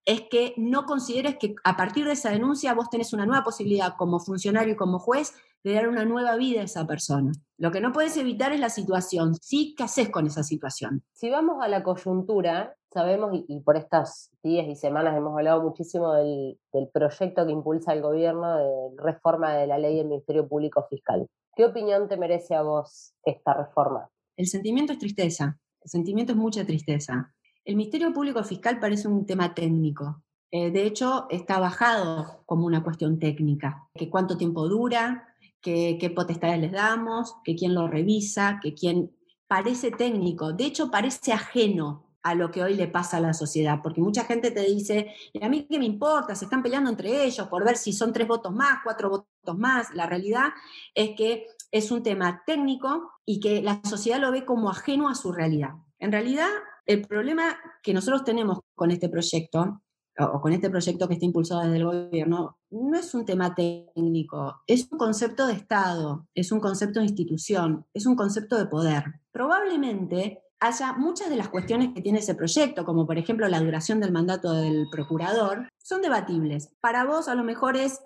es 0.05 0.23
que 0.31 0.55
no 0.57 0.85
consideres 0.85 1.37
que 1.39 1.55
a 1.65 1.77
partir 1.77 2.05
de 2.05 2.13
esa 2.13 2.31
denuncia 2.31 2.75
vos 2.75 2.91
tenés 2.91 3.13
una 3.13 3.27
nueva 3.27 3.43
posibilidad 3.43 3.95
como 3.97 4.21
funcionario 4.21 4.75
y 4.75 4.77
como 4.77 4.99
juez 4.99 5.33
de 5.65 5.73
dar 5.73 5.89
una 5.89 6.05
nueva 6.05 6.37
vida 6.37 6.61
a 6.61 6.65
esa 6.65 6.87
persona. 6.87 7.33
Lo 7.57 7.71
que 7.71 7.81
no 7.81 7.93
puedes 7.93 8.17
evitar 8.19 8.53
es 8.53 8.61
la 8.61 8.69
situación. 8.69 9.35
Sí, 9.41 9.75
¿qué 9.77 9.85
haces 9.85 10.11
con 10.11 10.27
esa 10.27 10.43
situación? 10.43 11.03
Si 11.15 11.31
vamos 11.31 11.63
a 11.63 11.69
la 11.69 11.83
coyuntura, 11.83 12.77
sabemos, 12.93 13.31
y, 13.49 13.61
por 13.61 13.79
estas 13.79 14.31
días 14.43 14.67
y 14.69 14.77
semanas 14.77 15.17
hemos 15.17 15.33
hablado 15.33 15.63
muchísimo 15.63 16.13
del 16.13 16.59
proyecto 16.93 17.47
que 17.47 17.53
impulsa 17.53 17.95
el 17.95 18.03
gobierno 18.03 18.59
de 18.59 19.03
reforma 19.03 19.55
de 19.55 19.67
la 19.67 19.79
ley 19.79 19.97
del 19.97 20.09
Ministerio 20.09 20.47
Público 20.47 20.87
Fiscal. 20.91 21.27
¿Qué 21.57 21.65
opinión 21.65 22.09
te 22.09 22.19
merece 22.19 22.55
a 22.55 22.63
vos 22.63 23.15
esta 23.25 23.55
reforma? 23.55 24.11
El 24.37 24.47
sentimiento 24.47 24.93
es 24.93 24.99
tristeza, 24.99 25.59
el 25.81 25.91
sentimiento 25.91 26.33
es 26.33 26.39
mucha 26.39 26.65
tristeza. 26.65 27.35
El 27.65 27.77
Ministerio 27.77 28.13
Público 28.13 28.43
Fiscal 28.45 28.79
parece 28.79 29.09
un 29.09 29.27
tema 29.27 29.55
técnico. 29.55 30.23
Eh, 30.51 30.71
de 30.71 30.87
hecho, 30.87 31.27
está 31.31 31.59
bajado 31.59 32.43
como 32.47 32.67
una 32.67 32.83
cuestión 32.83 33.19
técnica. 33.19 33.89
Que 33.95 34.11
cuánto 34.11 34.37
tiempo 34.37 34.69
dura, 34.69 35.35
qué 35.61 36.13
potestades 36.15 36.61
les 36.61 36.73
damos, 36.73 37.37
que 37.43 37.57
quién 37.57 37.75
lo 37.75 37.89
revisa, 37.89 38.61
que 38.63 38.75
quién 38.75 39.11
parece 39.47 39.91
técnico. 39.91 40.53
De 40.53 40.67
hecho, 40.67 40.91
parece 40.91 41.33
ajeno 41.33 42.05
a 42.25 42.35
lo 42.35 42.51
que 42.51 42.63
hoy 42.63 42.75
le 42.75 42.89
pasa 42.89 43.19
a 43.19 43.21
la 43.21 43.35
sociedad, 43.35 43.81
porque 43.83 44.01
mucha 44.01 44.25
gente 44.25 44.51
te 44.51 44.63
dice, 44.63 45.15
a 45.41 45.49
mí 45.49 45.67
qué 45.69 45.79
me 45.79 45.85
importa, 45.85 46.35
se 46.35 46.47
están 46.47 46.63
peleando 46.63 46.89
entre 46.89 47.23
ellos 47.25 47.47
por 47.49 47.65
ver 47.65 47.77
si 47.77 47.93
son 47.93 48.15
tres 48.15 48.27
votos 48.27 48.53
más, 48.55 48.79
cuatro 48.83 49.11
votos 49.11 49.59
más. 49.59 49.95
La 49.95 50.07
realidad 50.07 50.49
es 50.95 51.11
que 51.17 51.47
es 51.75 51.91
un 51.91 52.05
tema 52.05 52.45
técnico 52.47 53.11
y 53.27 53.41
que 53.41 53.61
la 53.61 53.81
sociedad 53.83 54.21
lo 54.21 54.31
ve 54.31 54.45
como 54.45 54.71
ajeno 54.71 55.09
a 55.09 55.17
su 55.17 55.33
realidad. 55.33 55.71
En 55.99 56.13
realidad, 56.13 56.49
el 56.87 57.03
problema 57.03 57.57
que 57.83 57.93
nosotros 57.93 58.23
tenemos 58.23 58.61
con 58.77 58.93
este 58.93 59.09
proyecto, 59.09 59.83
o 60.21 60.41
con 60.41 60.53
este 60.53 60.71
proyecto 60.71 61.09
que 61.09 61.15
está 61.15 61.27
impulsado 61.27 61.63
desde 61.63 61.79
el 61.79 61.85
gobierno, 61.85 62.59
no 62.71 62.97
es 62.97 63.13
un 63.13 63.25
tema 63.25 63.57
técnico, 63.57 64.63
es 64.69 64.87
un 64.93 64.99
concepto 64.99 65.49
de 65.49 65.55
Estado, 65.55 66.29
es 66.33 66.53
un 66.53 66.61
concepto 66.61 67.01
de 67.01 67.07
institución, 67.07 67.85
es 67.93 68.07
un 68.07 68.15
concepto 68.15 68.57
de 68.57 68.67
poder. 68.67 69.03
Probablemente 69.33 70.45
haya 70.61 70.93
muchas 70.93 71.29
de 71.29 71.37
las 71.37 71.49
cuestiones 71.49 71.93
que 71.93 72.03
tiene 72.03 72.21
ese 72.21 72.37
proyecto, 72.37 72.85
como 72.85 73.05
por 73.05 73.19
ejemplo 73.19 73.49
la 73.49 73.59
duración 73.59 73.99
del 73.99 74.13
mandato 74.13 74.53
del 74.53 74.87
procurador, 74.93 75.69
son 75.83 76.03
debatibles. 76.03 76.71
Para 76.81 77.05
vos 77.05 77.27
a 77.27 77.35
lo 77.35 77.43
mejor 77.43 77.77
es 77.77 78.01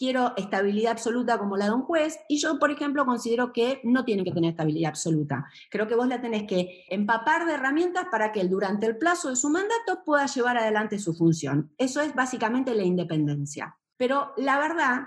quiero 0.00 0.32
estabilidad 0.38 0.92
absoluta 0.92 1.36
como 1.36 1.58
la 1.58 1.66
de 1.66 1.72
un 1.72 1.82
juez, 1.82 2.18
y 2.26 2.38
yo, 2.38 2.58
por 2.58 2.70
ejemplo, 2.70 3.04
considero 3.04 3.52
que 3.52 3.82
no 3.84 4.02
tiene 4.06 4.24
que 4.24 4.32
tener 4.32 4.52
estabilidad 4.52 4.88
absoluta. 4.88 5.44
Creo 5.70 5.86
que 5.86 5.94
vos 5.94 6.08
la 6.08 6.22
tenés 6.22 6.44
que 6.44 6.86
empapar 6.88 7.44
de 7.44 7.52
herramientas 7.52 8.06
para 8.10 8.32
que 8.32 8.40
él 8.40 8.48
durante 8.48 8.86
el 8.86 8.96
plazo 8.96 9.28
de 9.28 9.36
su 9.36 9.50
mandato 9.50 10.02
pueda 10.02 10.24
llevar 10.24 10.56
adelante 10.56 10.98
su 10.98 11.12
función. 11.12 11.74
Eso 11.76 12.00
es 12.00 12.14
básicamente 12.14 12.74
la 12.74 12.82
independencia. 12.82 13.76
Pero 13.98 14.32
la 14.38 14.58
verdad 14.58 15.02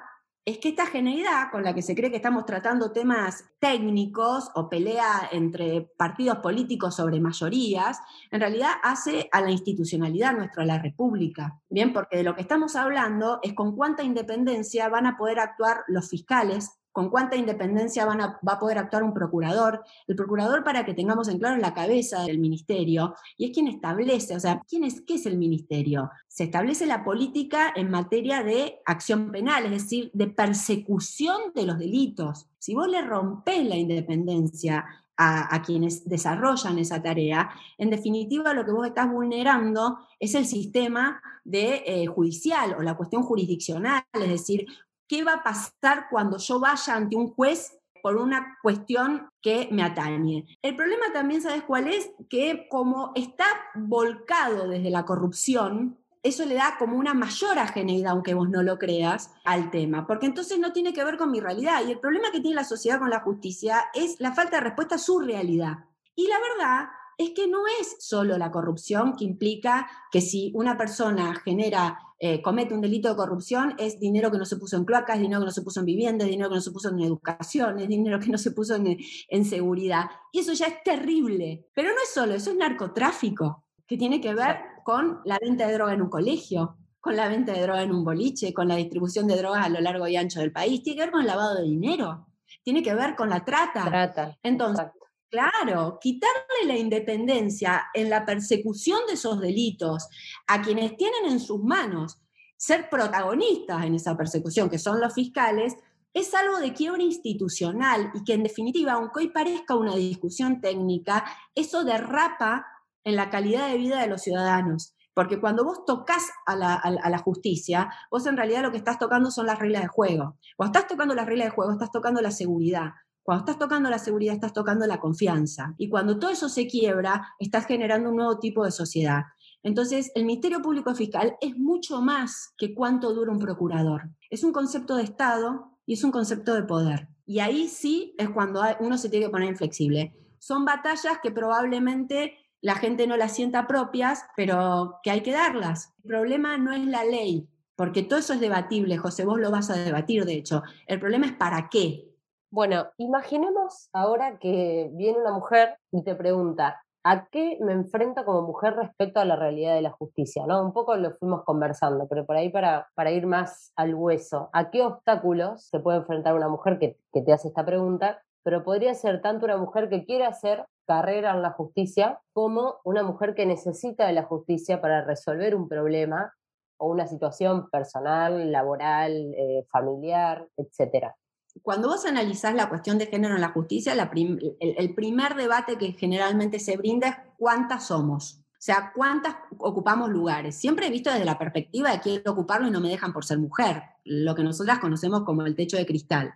es 0.46 0.58
que 0.58 0.70
esta 0.70 0.86
genialidad 0.86 1.52
con 1.52 1.64
la 1.64 1.74
que 1.74 1.82
se 1.82 1.96
cree 1.96 2.10
que 2.10 2.18
estamos 2.18 2.46
tratando 2.46 2.92
temas 2.92 3.46
técnicos 3.60 4.52
o 4.56 4.68
pelea 4.68 5.30
entre 5.32 5.82
partidos 5.98 6.40
políticos 6.40 6.96
sobre 6.96 7.22
mayorías, 7.22 8.00
en 8.30 8.42
realidad 8.42 8.72
hace 8.84 9.30
a 9.32 9.40
la 9.40 9.52
institucionalidad 9.52 10.34
nuestra, 10.34 10.64
a 10.64 10.66
la 10.66 10.80
República. 10.80 11.62
Bien, 11.70 11.94
porque 11.94 12.18
de 12.18 12.24
lo 12.24 12.36
que 12.36 12.42
estamos 12.42 12.76
hablando 12.76 13.40
es 13.42 13.54
con 13.54 13.76
cuánta 13.76 14.04
independencia 14.04 14.90
van 14.90 15.06
a 15.06 15.18
poder 15.18 15.40
actuar 15.40 15.84
los 15.88 16.10
fiscales 16.10 16.72
con 16.94 17.10
cuánta 17.10 17.36
independencia 17.36 18.06
va 18.06 18.54
a 18.54 18.60
poder 18.60 18.78
actuar 18.78 19.04
un 19.04 19.14
procurador. 19.14 19.84
El 20.08 20.16
procurador, 20.16 20.64
para 20.64 20.86
que 20.86 20.94
tengamos 20.94 21.28
en 21.28 21.40
claro, 21.40 21.58
la 21.58 21.74
cabeza 21.74 22.22
del 22.24 22.38
ministerio 22.38 23.16
y 23.36 23.46
es 23.46 23.52
quien 23.52 23.68
establece, 23.68 24.36
o 24.36 24.40
sea, 24.40 24.62
¿quién 24.70 24.84
es, 24.84 25.02
¿qué 25.02 25.16
es 25.16 25.26
el 25.26 25.38
ministerio? 25.38 26.12
Se 26.28 26.46
establece 26.46 26.86
la 26.86 27.04
política 27.04 27.74
en 27.76 27.90
materia 27.90 28.44
de 28.44 28.80
acción 28.86 29.32
penal, 29.32 29.66
es 29.66 29.72
decir, 29.72 30.12
de 30.14 30.28
persecución 30.28 31.52
de 31.56 31.66
los 31.66 31.80
delitos. 31.80 32.48
Si 32.60 32.76
vos 32.76 32.88
le 32.88 33.02
rompés 33.02 33.66
la 33.66 33.76
independencia 33.76 34.86
a, 35.18 35.62
quienes 35.64 36.08
desarrollan 36.08 36.80
esa 36.80 37.02
tarea, 37.02 37.50
en 37.78 37.90
definitiva 37.90 38.54
lo 38.54 38.66
que 38.66 38.72
vos 38.72 38.86
estás 38.86 39.12
vulnerando 39.12 40.00
es 40.20 40.36
el 40.36 40.46
sistema 40.46 41.22
de, 41.44 41.84
eh, 41.86 42.08
judicial 42.08 42.76
o 42.78 42.82
la 42.82 42.98
cuestión 42.98 43.24
jurisdiccional, 43.24 44.04
es 44.14 44.30
decir, 44.30 44.66
¿qué 45.08 45.24
va 45.24 45.34
a 45.34 45.44
pasar 45.44 46.08
cuando 46.10 46.38
yo 46.38 46.60
vaya 46.60 46.96
ante 46.96 47.16
un 47.16 47.34
juez 47.34 47.80
por 48.04 48.18
una 48.18 48.58
cuestión 48.62 49.30
que 49.42 49.70
me 49.72 49.82
atañe. 49.82 50.46
El 50.62 50.76
problema 50.76 51.14
también, 51.14 51.42
¿sabes 51.42 51.64
cuál 51.64 51.88
es? 51.88 52.12
Que 52.30 52.68
como 52.70 53.14
está 53.16 53.46
volcado 53.76 54.68
desde 54.68 54.90
la 54.90 55.06
corrupción, 55.06 55.98
eso 56.22 56.46
le 56.46 56.56
da 56.56 56.76
como 56.78 56.98
una 56.98 57.14
mayor 57.14 57.58
ajeneidad, 57.58 58.12
aunque 58.12 58.34
vos 58.34 58.50
no 58.50 58.62
lo 58.62 58.78
creas, 58.78 59.32
al 59.46 59.72
tema, 59.72 60.06
porque 60.06 60.26
entonces 60.26 60.60
no 60.60 60.74
tiene 60.74 60.92
que 60.92 61.06
ver 61.06 61.16
con 61.16 61.32
mi 61.32 61.40
realidad. 61.40 61.82
Y 61.88 61.92
el 61.92 62.00
problema 62.02 62.30
que 62.30 62.42
tiene 62.42 62.58
la 62.58 62.66
sociedad 62.66 63.00
con 63.00 63.10
la 63.10 63.22
justicia 63.22 63.86
es 63.94 64.20
la 64.20 64.34
falta 64.34 64.58
de 64.58 64.64
respuesta 64.64 64.96
a 64.96 65.00
su 65.00 65.20
realidad. 65.20 65.86
Y 66.14 66.28
la 66.28 66.36
verdad 66.40 66.90
es 67.18 67.32
que 67.32 67.48
no 67.48 67.60
es 67.80 67.98
solo 68.00 68.38
la 68.38 68.52
corrupción 68.52 69.16
que 69.16 69.26
implica 69.26 69.88
que 70.12 70.22
si 70.22 70.52
una 70.56 70.78
persona 70.78 71.36
genera, 71.44 71.98
eh, 72.20 72.42
comete 72.42 72.74
un 72.74 72.82
delito 72.82 73.10
de 73.10 73.16
corrupción, 73.16 73.76
es 73.78 74.00
dinero 74.00 74.32
que 74.32 74.38
no 74.38 74.46
se 74.46 74.58
puso 74.58 74.78
en 74.78 74.86
cloacas, 74.86 75.20
dinero 75.20 75.42
que 75.42 75.46
no 75.46 75.52
se 75.52 75.62
puso 75.62 75.80
en 75.80 75.86
viviendas, 75.86 76.28
dinero 76.28 76.50
que 76.50 76.56
no 76.56 76.62
se 76.62 76.72
puso 76.72 76.90
en 76.90 77.00
educación, 77.00 77.80
es 77.80 77.88
dinero 77.88 78.20
que 78.20 78.30
no 78.30 78.38
se 78.38 78.52
puso 78.52 78.76
en, 78.76 78.98
en 79.30 79.46
seguridad. 79.46 80.06
Y 80.32 80.40
eso 80.40 80.54
ya 80.54 80.68
es 80.68 80.84
terrible. 80.84 81.68
Pero 81.74 81.90
no 81.90 82.02
es 82.04 82.10
solo, 82.14 82.34
eso 82.34 82.52
es 82.52 82.58
narcotráfico, 82.58 83.64
que 83.86 83.98
tiene 83.98 84.22
que 84.22 84.34
ver 84.34 84.58
con 84.84 85.20
la 85.26 85.38
venta 85.40 85.68
de 85.68 85.74
droga 85.74 85.94
en 85.94 86.02
un 86.02 86.10
colegio, 86.10 86.78
con 87.00 87.16
la 87.16 87.28
venta 87.28 87.52
de 87.52 87.62
droga 87.62 87.84
en 87.84 87.92
un 87.92 88.06
boliche, 88.06 88.54
con 88.54 88.68
la 88.68 88.78
distribución 88.78 89.28
de 89.28 89.38
drogas 89.38 89.66
a 89.66 89.70
lo 89.70 89.82
largo 89.82 90.08
y 90.08 90.16
ancho 90.16 90.40
del 90.40 90.54
país, 90.54 90.82
tiene 90.84 90.96
que 90.96 91.04
ver 91.04 91.12
con 91.12 91.22
el 91.22 91.28
lavado 91.28 91.56
de 91.56 91.64
dinero, 91.64 92.28
tiene 92.64 92.82
que 92.82 92.96
ver 92.96 93.16
con 93.16 93.30
la 93.30 93.44
trata. 93.44 93.86
Trata. 93.86 94.38
Entonces, 94.42 94.86
Claro, 95.34 95.98
quitarle 96.00 96.68
la 96.68 96.78
independencia 96.78 97.88
en 97.96 98.12
la 98.12 98.24
persecución 98.24 99.00
de 99.08 99.14
esos 99.14 99.42
delitos 99.42 100.08
a 100.46 100.62
quienes 100.62 100.96
tienen 100.96 101.26
en 101.26 101.40
sus 101.40 101.60
manos 101.60 102.22
ser 102.56 102.88
protagonistas 102.88 103.84
en 103.84 103.96
esa 103.96 104.16
persecución, 104.16 104.70
que 104.70 104.78
son 104.78 105.02
los 105.02 105.12
fiscales, 105.12 105.76
es 106.14 106.36
algo 106.36 106.60
de 106.60 106.76
quiebra 106.76 107.02
institucional 107.02 108.12
y 108.14 108.24
que 108.24 108.34
en 108.34 108.44
definitiva, 108.44 108.92
aunque 108.92 109.22
hoy 109.22 109.30
parezca 109.30 109.76
una 109.76 109.96
discusión 109.96 110.62
técnica, 110.62 111.26
eso 111.56 111.84
derrapa 111.84 112.68
en 113.04 113.16
la 113.16 113.32
calidad 113.32 113.70
de 113.70 113.80
vida 113.80 114.02
de 114.02 114.10
los 114.10 114.22
ciudadanos. 114.22 114.94
Porque 115.16 115.40
cuando 115.40 115.64
vos 115.64 115.84
tocas 115.84 116.30
a 116.46 116.56
la, 116.56 117.18
justicia, 117.18 117.90
vos 118.12 118.28
en 118.28 118.38
realidad 118.38 118.62
lo 118.62 118.70
que 118.70 118.78
estás 118.78 119.00
tocando 119.00 119.32
son 119.32 119.48
las 119.48 119.58
reglas 119.58 119.82
de 119.82 119.88
juego. 119.88 120.38
Cuando 120.56 120.78
estás 120.78 120.92
tocando 120.92 121.16
las 121.16 121.26
reglas 121.26 121.48
de 121.48 121.56
juego, 121.56 121.72
estás 121.72 121.92
tocando 121.92 122.22
la 122.22 122.30
seguridad. 122.30 122.92
Cuando 123.24 123.46
estás 123.46 123.58
tocando 123.58 123.90
la 123.90 124.00
seguridad, 124.00 124.36
estás 124.36 124.54
tocando 124.54 124.86
la 124.86 125.00
confianza. 125.00 125.74
Y 125.78 125.90
cuando 125.90 126.20
todo 126.20 126.30
eso 126.30 126.50
se 126.50 126.68
quiebra, 126.68 127.26
estás 127.40 127.66
generando 127.66 128.10
un 128.10 128.18
nuevo 128.18 128.38
tipo 128.38 128.66
de 128.66 128.72
sociedad. 128.72 129.24
Entonces, 129.64 130.12
el 130.14 130.26
Ministerio 130.26 130.62
Público 130.62 130.94
Fiscal 130.94 131.38
es 131.40 131.58
mucho 131.58 132.02
más 132.02 132.54
que 132.58 132.76
cuánto 132.76 133.14
dura 133.14 133.32
un 133.32 133.40
procurador. 133.40 134.10
Es 134.30 134.44
un 134.44 134.52
concepto 134.52 134.98
de 134.98 135.04
Estado 135.04 135.72
y 135.86 135.94
es 135.94 136.04
un 136.04 136.12
concepto 136.12 136.54
de 136.54 136.64
poder. 136.64 137.08
Y 137.26 137.40
ahí 137.40 137.70
sí 137.70 138.14
es 138.18 138.30
cuando 138.30 138.62
uno 138.82 138.98
se 138.98 139.10
tiene 139.10 139.28
que 139.28 139.32
poner 139.32 139.50
inflexible. 139.50 140.14
Son 140.38 140.66
batallas 140.66 141.20
que 141.24 141.32
probablemente 141.32 142.38
la 142.60 142.76
gente 142.76 143.08
no 143.08 143.16
las 143.16 143.34
sienta 143.34 143.68
propias, 143.68 144.26
pero 144.36 144.96
que 145.02 145.12
hay 145.12 145.22
que 145.22 145.32
darlas. 145.32 145.94
El 146.04 146.10
problema 146.10 146.58
no 146.58 146.74
es 146.74 146.86
la 146.86 147.06
ley, 147.06 147.48
porque 147.76 148.04
todo 148.04 148.20
eso 148.20 148.34
es 148.34 148.42
debatible, 148.42 148.98
José, 148.98 149.26
vos 149.26 149.40
lo 149.40 149.52
vas 149.52 149.70
a 149.70 149.78
debatir, 149.78 150.26
de 150.26 150.36
hecho. 150.36 150.64
El 150.88 151.00
problema 151.00 151.26
es 151.26 151.34
para 151.34 151.70
qué. 151.70 152.13
Bueno, 152.54 152.86
imaginemos 152.98 153.90
ahora 153.94 154.38
que 154.38 154.92
viene 154.94 155.18
una 155.18 155.32
mujer 155.32 155.76
y 155.92 156.04
te 156.04 156.14
pregunta, 156.14 156.84
¿a 157.04 157.26
qué 157.30 157.58
me 157.62 157.74
enfrento 157.74 158.24
como 158.26 158.44
mujer 158.44 158.76
respecto 158.76 159.20
a 159.20 159.26
la 159.26 159.36
realidad 159.36 159.74
de 159.74 159.82
la 159.82 159.90
justicia? 159.90 160.46
¿no? 160.46 160.64
Un 160.64 160.72
poco 160.72 160.96
lo 160.96 161.16
fuimos 161.16 161.44
conversando, 161.46 162.08
pero 162.08 162.28
por 162.28 162.36
ahí 162.36 162.50
para, 162.50 162.88
para 162.94 163.10
ir 163.10 163.26
más 163.26 163.74
al 163.76 163.96
hueso, 163.96 164.52
¿a 164.54 164.70
qué 164.70 164.84
obstáculos 164.84 165.66
se 165.66 165.80
puede 165.80 165.98
enfrentar 165.98 166.36
una 166.36 166.48
mujer 166.48 166.78
que, 166.78 167.00
que 167.12 167.24
te 167.24 167.34
hace 167.34 167.48
esta 167.48 167.66
pregunta? 167.66 168.22
Pero 168.44 168.64
podría 168.64 168.94
ser 168.94 169.24
tanto 169.24 169.46
una 169.46 169.58
mujer 169.58 169.90
que 169.90 170.06
quiere 170.06 170.28
hacer 170.28 170.64
carrera 170.86 171.32
en 171.32 171.42
la 171.42 171.54
justicia 171.54 172.20
como 172.34 172.76
una 172.84 173.02
mujer 173.02 173.34
que 173.34 173.48
necesita 173.48 174.06
de 174.06 174.14
la 174.14 174.26
justicia 174.26 174.80
para 174.80 175.04
resolver 175.04 175.56
un 175.56 175.68
problema 175.68 176.32
o 176.78 176.92
una 176.92 177.08
situación 177.08 177.72
personal, 177.72 178.52
laboral, 178.52 179.34
eh, 179.36 179.66
familiar, 179.72 180.48
etcétera 180.56 181.16
cuando 181.62 181.90
vos 181.90 182.06
analizás 182.06 182.56
la 182.56 182.70
cuestión 182.70 182.98
de 182.98 183.08
género 183.08 183.36
en 183.36 183.42
la 183.42 183.50
justicia, 183.50 183.94
el, 183.94 184.94
primer 184.96 185.36
debate 185.36 185.78
que 185.78 185.94
generalmente 185.94 186.60
se 186.60 186.78
brinda 186.78 187.08
es 187.08 187.16
cuántas 187.38 187.88
somos. 187.88 188.40
O 188.40 188.66
sea, 188.66 188.92
cuántas 188.96 189.36
ocupamos 189.58 190.10
lugares. 190.10 190.56
Siempre 190.56 190.88
he 190.88 190.90
visto 190.90 191.12
desde 191.12 191.26
la 191.26 191.38
perspectiva 191.38 191.92
de 191.92 192.00
quiero 192.00 192.32
ocuparlo 192.32 192.68
y 192.68 192.72
no 192.72 192.80
me 192.80 192.90
dejan 192.90 193.12
por 193.12 193.26
ser 193.26 193.38
mujer, 193.38 193.84
lo 194.06 194.36
que 194.36 194.44
nosotras 194.44 194.80
conocemos 194.80 195.24
como 195.24 195.46
el 195.46 195.56
techo 195.56 195.78
de 195.78 195.86
cristal. 195.86 196.34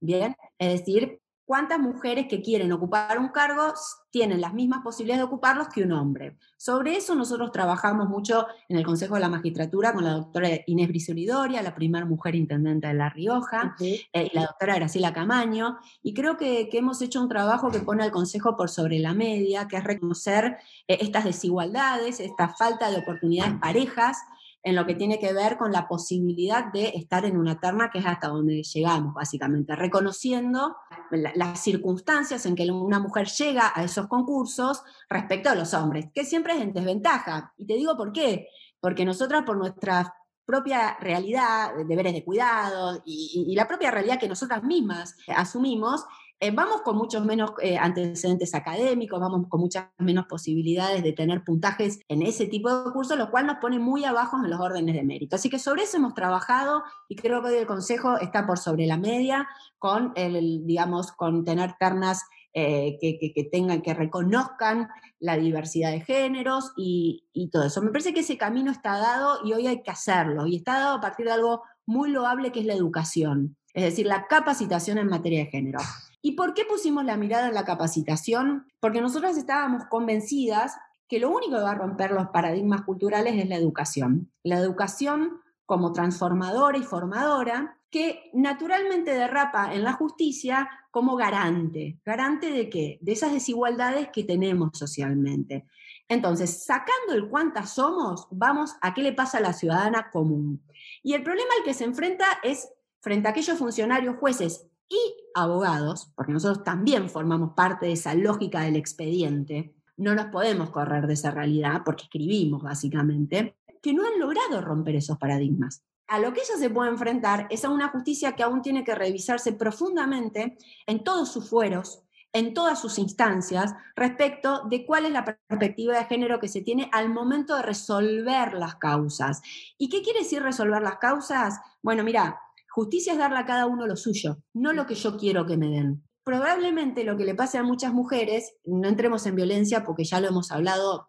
Bien, 0.00 0.36
es 0.58 0.80
decir, 0.80 1.20
cuántas 1.48 1.80
mujeres 1.80 2.26
que 2.28 2.42
quieren 2.42 2.70
ocupar 2.72 3.18
un 3.18 3.28
cargo 3.28 3.72
tienen 4.10 4.42
las 4.42 4.52
mismas 4.52 4.82
posibilidades 4.84 5.20
de 5.20 5.28
ocuparlos 5.28 5.68
que 5.68 5.82
un 5.82 5.92
hombre. 5.92 6.36
Sobre 6.58 6.94
eso 6.94 7.14
nosotros 7.14 7.52
trabajamos 7.52 8.06
mucho 8.06 8.46
en 8.68 8.76
el 8.76 8.84
Consejo 8.84 9.14
de 9.14 9.22
la 9.22 9.30
Magistratura 9.30 9.94
con 9.94 10.04
la 10.04 10.12
doctora 10.12 10.50
Inés 10.66 10.88
Brisolidoria, 10.88 11.62
la 11.62 11.74
primera 11.74 12.04
mujer 12.04 12.34
intendente 12.34 12.88
de 12.88 12.92
La 12.92 13.08
Rioja, 13.08 13.74
eh, 13.80 14.02
y 14.12 14.36
la 14.36 14.42
doctora 14.42 14.74
Graciela 14.74 15.14
Camaño, 15.14 15.78
y 16.02 16.12
creo 16.12 16.36
que, 16.36 16.68
hemos 16.70 17.00
hecho 17.00 17.22
un 17.22 17.30
trabajo 17.30 17.70
que 17.70 17.80
pone 17.80 18.04
al 18.04 18.10
Consejo 18.10 18.54
por 18.54 18.68
sobre 18.68 18.98
la 18.98 19.14
media, 19.14 19.68
que 19.68 19.78
es 19.78 19.84
reconocer 19.84 20.58
eh, 20.86 20.98
estas 21.00 21.24
desigualdades, 21.24 22.20
esta 22.20 22.50
falta 22.50 22.90
de 22.90 22.98
oportunidades 22.98 23.54
parejas, 23.58 24.18
en 24.62 24.74
lo 24.74 24.86
que 24.86 24.94
tiene 24.94 25.18
que 25.18 25.32
ver 25.32 25.56
con 25.56 25.72
la 25.72 25.86
posibilidad 25.86 26.72
de 26.72 26.88
estar 26.88 27.24
en 27.24 27.36
una 27.36 27.60
terna 27.60 27.90
que 27.90 27.98
es 27.98 28.06
hasta 28.06 28.28
donde 28.28 28.62
llegamos, 28.62 29.14
básicamente, 29.14 29.76
reconociendo 29.76 30.76
las 31.10 31.60
circunstancias 31.62 32.44
en 32.46 32.54
que 32.54 32.70
una 32.70 32.98
mujer 32.98 33.28
llega 33.28 33.72
a 33.74 33.84
esos 33.84 34.08
concursos 34.08 34.82
respecto 35.08 35.48
a 35.50 35.54
los 35.54 35.74
hombres, 35.74 36.06
que 36.12 36.24
siempre 36.24 36.54
es 36.54 36.60
en 36.60 36.72
desventaja. 36.72 37.52
Y 37.56 37.66
te 37.66 37.74
digo 37.74 37.96
por 37.96 38.12
qué, 38.12 38.48
porque 38.80 39.04
nosotras 39.04 39.44
por 39.44 39.56
nuestra 39.56 40.14
propia 40.44 40.96
realidad, 40.98 41.72
deberes 41.86 42.14
de 42.14 42.24
cuidado 42.24 43.02
y, 43.04 43.46
y, 43.48 43.54
la 43.54 43.68
propia 43.68 43.90
realidad 43.90 44.18
que 44.18 44.28
nosotras 44.28 44.62
mismas 44.62 45.14
asumimos, 45.28 46.06
eh, 46.40 46.52
vamos 46.52 46.82
con 46.82 46.96
muchos 46.96 47.24
menos 47.24 47.50
eh, 47.60 47.76
antecedentes 47.76 48.54
académicos, 48.54 49.18
vamos 49.18 49.48
con 49.48 49.60
muchas 49.60 49.86
menos 49.98 50.26
posibilidades 50.26 51.02
de 51.02 51.12
tener 51.12 51.42
puntajes 51.42 51.98
en 52.06 52.22
ese 52.22 52.46
tipo 52.46 52.84
de 52.84 52.92
cursos, 52.92 53.18
lo 53.18 53.30
cual 53.30 53.46
nos 53.46 53.56
pone 53.56 53.80
muy 53.80 54.04
abajo 54.04 54.36
en 54.36 54.48
los 54.48 54.60
órdenes 54.60 54.94
de 54.94 55.02
mérito. 55.02 55.34
Así 55.34 55.50
que 55.50 55.58
sobre 55.58 55.82
eso 55.82 55.96
hemos 55.96 56.14
trabajado 56.14 56.84
y 57.08 57.16
creo 57.16 57.42
que 57.42 57.48
hoy 57.48 57.56
el 57.56 57.66
Consejo 57.66 58.18
está 58.18 58.46
por 58.46 58.58
sobre 58.58 58.86
la 58.86 58.96
media 58.96 59.48
con, 59.78 60.12
el, 60.14 60.64
digamos, 60.64 61.10
con 61.10 61.44
tener 61.44 61.74
ternas 61.80 62.22
eh, 62.54 62.98
que, 63.00 63.48
tengan, 63.50 63.82
que 63.82 63.94
reconozcan 63.94 64.88
la 65.18 65.36
diversidad 65.36 65.90
de 65.90 66.00
géneros 66.02 66.72
y, 66.76 67.24
y 67.32 67.50
todo 67.50 67.64
eso. 67.64 67.82
Me 67.82 67.90
parece 67.90 68.14
que 68.14 68.20
ese 68.20 68.38
camino 68.38 68.70
está 68.70 68.98
dado 68.98 69.44
y 69.44 69.54
hoy 69.54 69.66
hay 69.66 69.82
que 69.82 69.90
hacerlo 69.90 70.46
y 70.46 70.56
está 70.56 70.78
dado 70.78 70.98
a 70.98 71.00
partir 71.00 71.26
de 71.26 71.32
algo 71.32 71.62
muy 71.84 72.10
loable 72.10 72.52
que 72.52 72.60
es 72.60 72.66
la 72.66 72.74
educación, 72.74 73.56
es 73.74 73.82
decir, 73.82 74.06
la 74.06 74.26
capacitación 74.28 74.98
en 74.98 75.08
materia 75.08 75.40
de 75.40 75.50
género. 75.50 75.80
¿Y 76.20 76.32
por 76.32 76.54
qué 76.54 76.64
pusimos 76.64 77.04
la 77.04 77.16
mirada 77.16 77.48
en 77.48 77.54
la 77.54 77.64
capacitación? 77.64 78.66
Porque 78.80 79.00
nosotras 79.00 79.36
estábamos 79.36 79.84
convencidas 79.86 80.76
que 81.08 81.20
lo 81.20 81.30
único 81.30 81.56
que 81.56 81.62
va 81.62 81.70
a 81.72 81.76
romper 81.76 82.10
los 82.10 82.28
paradigmas 82.28 82.82
culturales 82.82 83.34
es 83.36 83.48
la 83.48 83.56
educación. 83.56 84.30
La 84.42 84.58
educación 84.58 85.40
como 85.64 85.92
transformadora 85.92 86.78
y 86.78 86.82
formadora, 86.82 87.78
que 87.90 88.30
naturalmente 88.32 89.12
derrapa 89.12 89.74
en 89.74 89.84
la 89.84 89.92
justicia 89.92 90.68
como 90.90 91.16
garante. 91.16 91.98
¿Garante 92.04 92.50
de 92.50 92.68
qué? 92.68 92.98
De 93.00 93.12
esas 93.12 93.32
desigualdades 93.32 94.08
que 94.12 94.24
tenemos 94.24 94.70
socialmente. 94.72 95.66
Entonces, 96.08 96.64
sacando 96.64 97.14
el 97.14 97.28
cuántas 97.28 97.74
somos, 97.74 98.26
vamos 98.30 98.74
a 98.80 98.94
qué 98.94 99.02
le 99.02 99.12
pasa 99.12 99.38
a 99.38 99.42
la 99.42 99.52
ciudadana 99.52 100.10
común. 100.10 100.62
Y 101.02 101.14
el 101.14 101.22
problema 101.22 101.50
al 101.58 101.64
que 101.64 101.74
se 101.74 101.84
enfrenta 101.84 102.26
es 102.42 102.68
frente 103.00 103.28
a 103.28 103.30
aquellos 103.30 103.58
funcionarios, 103.58 104.16
jueces 104.16 104.68
y 104.88 104.98
abogados, 105.34 106.12
porque 106.14 106.32
nosotros 106.32 106.64
también 106.64 107.08
formamos 107.08 107.52
parte 107.54 107.86
de 107.86 107.92
esa 107.92 108.14
lógica 108.14 108.62
del 108.62 108.76
expediente, 108.76 109.74
no 109.98 110.14
nos 110.14 110.26
podemos 110.26 110.70
correr 110.70 111.06
de 111.06 111.14
esa 111.14 111.30
realidad 111.30 111.82
porque 111.84 112.04
escribimos 112.04 112.62
básicamente, 112.62 113.56
que 113.82 113.92
no 113.92 114.06
han 114.06 114.18
logrado 114.18 114.60
romper 114.60 114.96
esos 114.96 115.18
paradigmas. 115.18 115.82
A 116.06 116.18
lo 116.18 116.32
que 116.32 116.40
ella 116.40 116.56
se 116.56 116.70
puede 116.70 116.90
enfrentar 116.90 117.46
es 117.50 117.64
a 117.64 117.70
una 117.70 117.88
justicia 117.88 118.34
que 118.34 118.42
aún 118.42 118.62
tiene 118.62 118.82
que 118.82 118.94
revisarse 118.94 119.52
profundamente 119.52 120.56
en 120.86 121.04
todos 121.04 121.30
sus 121.30 121.50
fueros, 121.50 122.02
en 122.32 122.54
todas 122.54 122.80
sus 122.80 122.98
instancias, 122.98 123.74
respecto 123.94 124.62
de 124.68 124.86
cuál 124.86 125.06
es 125.06 125.12
la 125.12 125.24
perspectiva 125.24 125.98
de 125.98 126.04
género 126.04 126.40
que 126.40 126.48
se 126.48 126.62
tiene 126.62 126.88
al 126.92 127.10
momento 127.10 127.56
de 127.56 127.62
resolver 127.62 128.54
las 128.54 128.76
causas. 128.76 129.42
¿Y 129.76 129.88
qué 129.88 130.02
quiere 130.02 130.20
decir 130.20 130.42
resolver 130.42 130.80
las 130.80 130.96
causas? 130.96 131.60
Bueno, 131.82 132.04
mira, 132.04 132.40
Justicia 132.78 133.14
es 133.14 133.18
darle 133.18 133.40
a 133.40 133.44
cada 133.44 133.66
uno 133.66 133.88
lo 133.88 133.96
suyo, 133.96 134.38
no 134.54 134.72
lo 134.72 134.86
que 134.86 134.94
yo 134.94 135.16
quiero 135.16 135.44
que 135.46 135.56
me 135.56 135.66
den. 135.66 136.04
Probablemente 136.22 137.02
lo 137.02 137.16
que 137.16 137.24
le 137.24 137.34
pase 137.34 137.58
a 137.58 137.64
muchas 137.64 137.92
mujeres, 137.92 138.54
no 138.64 138.86
entremos 138.86 139.26
en 139.26 139.34
violencia 139.34 139.82
porque 139.82 140.04
ya 140.04 140.20
lo 140.20 140.28
hemos 140.28 140.52
hablado, 140.52 141.08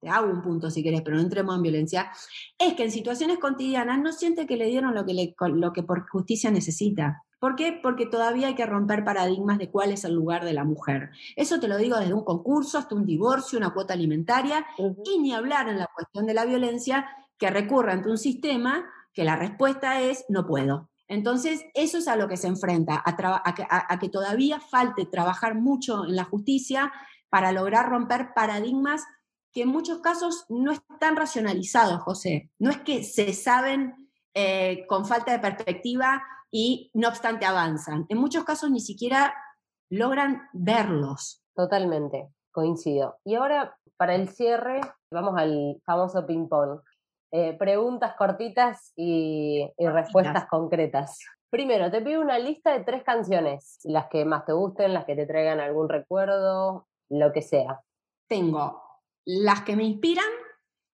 te 0.00 0.08
hago 0.08 0.32
un 0.32 0.40
punto 0.40 0.70
si 0.70 0.82
querés, 0.82 1.02
pero 1.02 1.18
no 1.18 1.22
entremos 1.22 1.54
en 1.54 1.60
violencia, 1.60 2.10
es 2.58 2.72
que 2.72 2.84
en 2.84 2.90
situaciones 2.90 3.38
cotidianas 3.38 4.00
no 4.00 4.12
siente 4.12 4.46
que 4.46 4.56
le 4.56 4.64
dieron 4.64 4.94
lo 4.94 5.04
que, 5.04 5.34
lo 5.52 5.74
que 5.74 5.82
por 5.82 6.08
justicia 6.08 6.50
necesita. 6.50 7.22
¿Por 7.38 7.54
qué? 7.54 7.78
Porque 7.82 8.06
todavía 8.06 8.46
hay 8.46 8.54
que 8.54 8.64
romper 8.64 9.04
paradigmas 9.04 9.58
de 9.58 9.70
cuál 9.70 9.92
es 9.92 10.04
el 10.04 10.14
lugar 10.14 10.46
de 10.46 10.54
la 10.54 10.64
mujer. 10.64 11.10
Eso 11.36 11.60
te 11.60 11.68
lo 11.68 11.76
digo 11.76 11.98
desde 11.98 12.14
un 12.14 12.24
concurso 12.24 12.78
hasta 12.78 12.94
un 12.94 13.04
divorcio, 13.04 13.58
una 13.58 13.74
cuota 13.74 13.92
alimentaria, 13.92 14.64
y 15.04 15.18
ni 15.18 15.34
hablar 15.34 15.68
en 15.68 15.80
la 15.80 15.90
cuestión 15.94 16.24
de 16.24 16.32
la 16.32 16.46
violencia 16.46 17.10
que 17.36 17.50
recurre 17.50 17.92
ante 17.92 18.08
un 18.08 18.16
sistema 18.16 18.86
que 19.12 19.24
la 19.24 19.36
respuesta 19.36 20.00
es 20.00 20.24
no 20.30 20.46
puedo. 20.46 20.89
Entonces, 21.10 21.64
eso 21.74 21.98
es 21.98 22.06
a 22.06 22.14
lo 22.14 22.28
que 22.28 22.36
se 22.36 22.46
enfrenta, 22.46 23.02
a, 23.04 23.98
que, 23.98 24.08
todavía 24.08 24.60
falte 24.60 25.06
trabajar 25.06 25.56
mucho 25.56 26.04
en 26.04 26.14
la 26.14 26.22
justicia 26.22 26.92
para 27.28 27.50
lograr 27.50 27.88
romper 27.88 28.28
paradigmas 28.32 29.02
que 29.52 29.62
en 29.62 29.70
muchos 29.70 29.98
casos 29.98 30.46
no 30.48 30.70
están 30.70 31.16
racionalizados, 31.16 32.00
José. 32.00 32.52
No 32.60 32.70
es 32.70 32.78
que 32.82 33.02
se 33.02 33.32
saben 33.32 34.08
eh, 34.34 34.86
con 34.86 35.04
falta 35.04 35.32
de 35.32 35.40
perspectiva 35.40 36.22
y 36.48 36.92
no 36.94 37.08
obstante 37.08 37.44
avanzan. 37.44 38.06
En 38.08 38.18
muchos 38.18 38.44
casos 38.44 38.70
ni 38.70 38.80
siquiera 38.80 39.34
logran 39.90 40.42
verlos. 40.52 41.42
Totalmente, 41.56 42.28
coincido. 42.52 43.16
Y 43.24 43.34
ahora, 43.34 43.76
para 43.96 44.14
el 44.14 44.28
cierre, 44.28 44.80
vamos 45.10 45.34
al 45.36 45.82
famoso 45.84 46.24
ping-pong. 46.24 46.80
Eh, 47.32 47.56
preguntas 47.56 48.14
cortitas 48.18 48.92
y, 48.96 49.64
respuestas 49.78 50.46
concretas. 50.46 51.18
Primero, 51.48 51.90
te 51.90 52.00
pido 52.00 52.20
una 52.20 52.38
lista 52.38 52.72
de 52.72 52.84
tres 52.84 53.04
canciones, 53.04 53.78
las 53.84 54.08
que 54.08 54.24
más 54.24 54.44
te 54.44 54.52
gusten, 54.52 54.94
las 54.94 55.04
que 55.04 55.14
te 55.14 55.26
traigan 55.26 55.60
algún 55.60 55.88
recuerdo, 55.88 56.88
lo 57.08 57.32
que 57.32 57.42
sea. 57.42 57.80
Tengo 58.28 58.82
las 59.24 59.62
que 59.62 59.76
me 59.76 59.84
inspiran, 59.84 60.24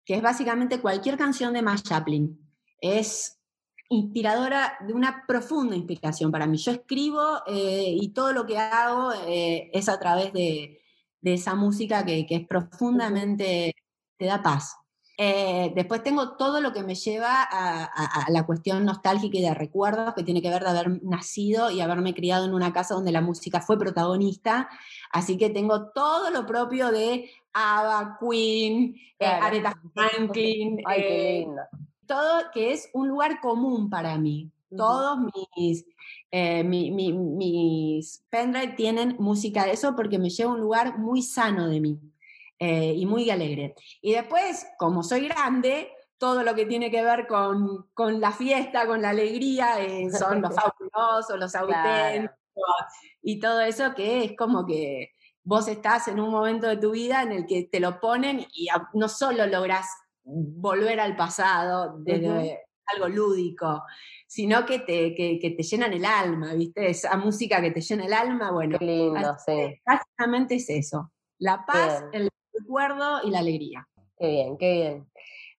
que 0.04 0.14
es 0.14 0.22
básicamente 0.22 0.80
cualquier 0.80 1.16
canción 1.16 1.52
de 1.52 1.62
Mash 1.62 1.82
Chaplin. 1.82 2.36
Es 2.80 3.40
inspiradora, 3.88 4.76
de 4.86 4.92
una 4.92 5.24
profunda 5.28 5.76
inspiración 5.76 6.32
para 6.32 6.46
mí. 6.46 6.56
Yo 6.56 6.72
escribo 6.72 7.42
eh, 7.46 7.94
y 7.96 8.08
todo 8.08 8.32
lo 8.32 8.44
que 8.44 8.58
hago 8.58 9.12
eh, 9.26 9.70
es 9.72 9.88
a 9.88 10.00
través 10.00 10.32
de, 10.32 10.80
esa 11.22 11.54
música 11.54 12.04
que, 12.04 12.26
que 12.26 12.36
es 12.36 12.46
profundamente, 12.46 13.74
te 14.18 14.26
da 14.26 14.42
paz. 14.42 14.76
Eh, 15.16 15.72
después 15.76 16.02
tengo 16.02 16.32
todo 16.36 16.60
lo 16.60 16.72
que 16.72 16.82
me 16.82 16.96
lleva 16.96 17.42
a, 17.42 18.26
la 18.30 18.44
cuestión 18.44 18.84
nostálgica 18.84 19.38
y 19.38 19.42
de 19.42 19.54
recuerdos, 19.54 20.14
que 20.14 20.24
tiene 20.24 20.42
que 20.42 20.50
ver 20.50 20.62
de 20.62 20.70
haber 20.70 21.02
nacido 21.04 21.70
y 21.70 21.80
haberme 21.80 22.14
criado 22.14 22.46
en 22.46 22.54
una 22.54 22.72
casa 22.72 22.94
donde 22.94 23.12
la 23.12 23.20
música 23.20 23.60
fue 23.60 23.78
protagonista. 23.78 24.68
Así 25.12 25.38
que 25.38 25.50
tengo 25.50 25.90
todo 25.90 26.30
lo 26.30 26.46
propio 26.46 26.90
de 26.90 27.30
Ava, 27.52 28.18
Queen, 28.20 28.96
eh, 29.18 29.26
Aretha 29.26 29.80
Franklin. 29.94 30.80
Ay, 30.84 31.46
todo 32.06 32.42
que 32.52 32.72
es 32.72 32.90
un 32.92 33.08
lugar 33.08 33.40
común 33.40 33.88
para 33.88 34.18
mí. 34.18 34.50
Todos 34.76 35.18
mis, 35.56 35.86
eh, 36.32 36.64
mis 36.64 38.24
pendrive 38.28 38.74
tienen 38.74 39.14
música 39.20 39.64
de 39.64 39.72
eso 39.72 39.94
porque 39.94 40.18
me 40.18 40.30
lleva 40.30 40.50
a 40.50 40.54
un 40.54 40.60
lugar 40.60 40.98
muy 40.98 41.22
sano 41.22 41.68
de 41.68 41.80
mí 41.80 42.00
eh, 42.58 42.92
y 42.94 43.06
muy 43.06 43.30
alegre. 43.30 43.74
Y 44.00 44.12
después, 44.12 44.66
como 44.78 45.02
soy 45.02 45.28
grande, 45.28 45.90
todo 46.18 46.42
lo 46.42 46.54
que 46.54 46.66
tiene 46.66 46.90
que 46.90 47.02
ver 47.02 47.26
con, 47.26 47.88
con 47.92 48.20
la 48.20 48.32
fiesta, 48.32 48.86
con 48.86 49.02
la 49.02 49.10
alegría, 49.10 49.80
eh, 49.80 50.10
son 50.10 50.40
los 50.40 50.54
fabulosos, 50.54 51.38
los 51.38 51.54
auténticos 51.54 52.34
y 53.22 53.40
todo 53.40 53.60
eso 53.60 53.94
que 53.94 54.24
es 54.24 54.36
como 54.36 54.66
que 54.66 55.12
vos 55.42 55.68
estás 55.68 56.08
en 56.08 56.20
un 56.20 56.30
momento 56.30 56.68
de 56.68 56.76
tu 56.76 56.92
vida 56.92 57.22
en 57.22 57.32
el 57.32 57.46
que 57.46 57.64
te 57.64 57.80
lo 57.80 58.00
ponen 58.00 58.46
y 58.52 58.68
no 58.94 59.08
solo 59.08 59.46
logras 59.46 59.86
volver 60.22 61.00
al 61.00 61.16
pasado 61.16 61.98
desde 61.98 62.60
algo 62.86 63.08
lúdico, 63.08 63.82
sino 64.26 64.64
que 64.64 64.80
te, 64.80 65.14
que, 65.14 65.54
te 65.56 65.62
llenan 65.62 65.92
el 65.92 66.04
alma, 66.04 66.54
¿viste? 66.54 66.90
Esa 66.90 67.16
música 67.16 67.60
que 67.60 67.70
te 67.70 67.80
llena 67.80 68.06
el 68.06 68.12
alma, 68.12 68.50
bueno. 68.50 68.78
Qué 68.78 68.84
lindo, 68.84 69.36
sí. 69.44 69.80
Básicamente 69.84 70.56
es 70.56 70.70
eso. 70.70 71.12
La 71.38 71.64
paz, 71.66 72.04
el 72.12 72.28
recuerdo 72.58 73.20
y 73.24 73.30
la 73.30 73.40
alegría. 73.40 73.86
Qué 74.18 74.28
bien, 74.28 74.56
qué 74.58 74.72
bien. 74.72 75.06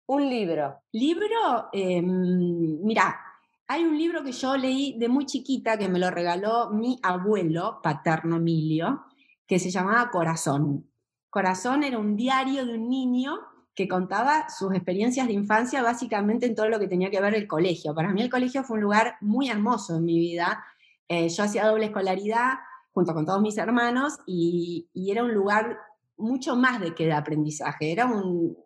Un 0.08 0.30
libro. 0.30 0.82
Libro, 0.92 1.70
eh, 1.74 2.02
mira, 2.02 3.20
hay 3.68 3.84
un 3.84 3.98
libro 3.98 4.24
que 4.24 4.32
yo 4.32 4.56
leí 4.56 4.98
de 4.98 5.10
muy 5.10 5.26
chiquita 5.26 5.78
que 5.78 5.90
me 5.90 6.00
lo 6.00 6.12
regaló 6.12 6.70
mi 6.70 7.00
abuelo 7.02 7.80
paterno 7.82 8.38
Emilio, 8.38 9.06
que 9.48 9.60
se 9.60 9.72
llamaba 9.72 10.12
Corazón. 10.12 10.90
Corazón 11.30 11.84
era 11.84 11.98
un 11.98 12.16
diario 12.16 12.66
de 12.66 12.76
un 12.76 12.90
niño 12.90 13.40
que 13.76 13.88
contaba 13.88 14.50
sus 14.50 14.74
experiencias 14.74 15.28
de 15.28 15.34
infancia 15.34 15.84
básicamente 15.84 16.46
en 16.46 16.56
todo 16.56 16.70
lo 16.70 16.80
que 16.80 16.88
tenía 16.88 17.12
que 17.12 17.20
ver 17.20 17.36
el 17.36 17.48
colegio. 17.48 17.94
Para 17.94 18.14
mí 18.14 18.22
el 18.22 18.30
colegio 18.30 18.64
fue 18.64 18.78
un 18.78 18.84
lugar 18.84 19.18
muy 19.20 19.50
hermoso 19.50 19.98
en 19.98 20.06
mi 20.06 20.18
vida. 20.18 20.64
Eh, 21.10 21.28
yo 21.28 21.44
hacía 21.44 21.68
doble 21.68 21.88
escolaridad 21.88 22.54
junto 22.94 23.14
con 23.14 23.26
todos 23.26 23.42
mis 23.42 23.58
hermanos 23.58 24.20
y, 24.26 24.88
era 24.96 25.24
un 25.24 25.34
lugar 25.34 25.78
mucho 26.18 26.56
más 26.56 26.80
de 26.80 26.94
que 26.94 27.06
de 27.06 27.14
aprendizaje, 27.14 27.92
era, 27.92 28.06
un, 28.06 28.58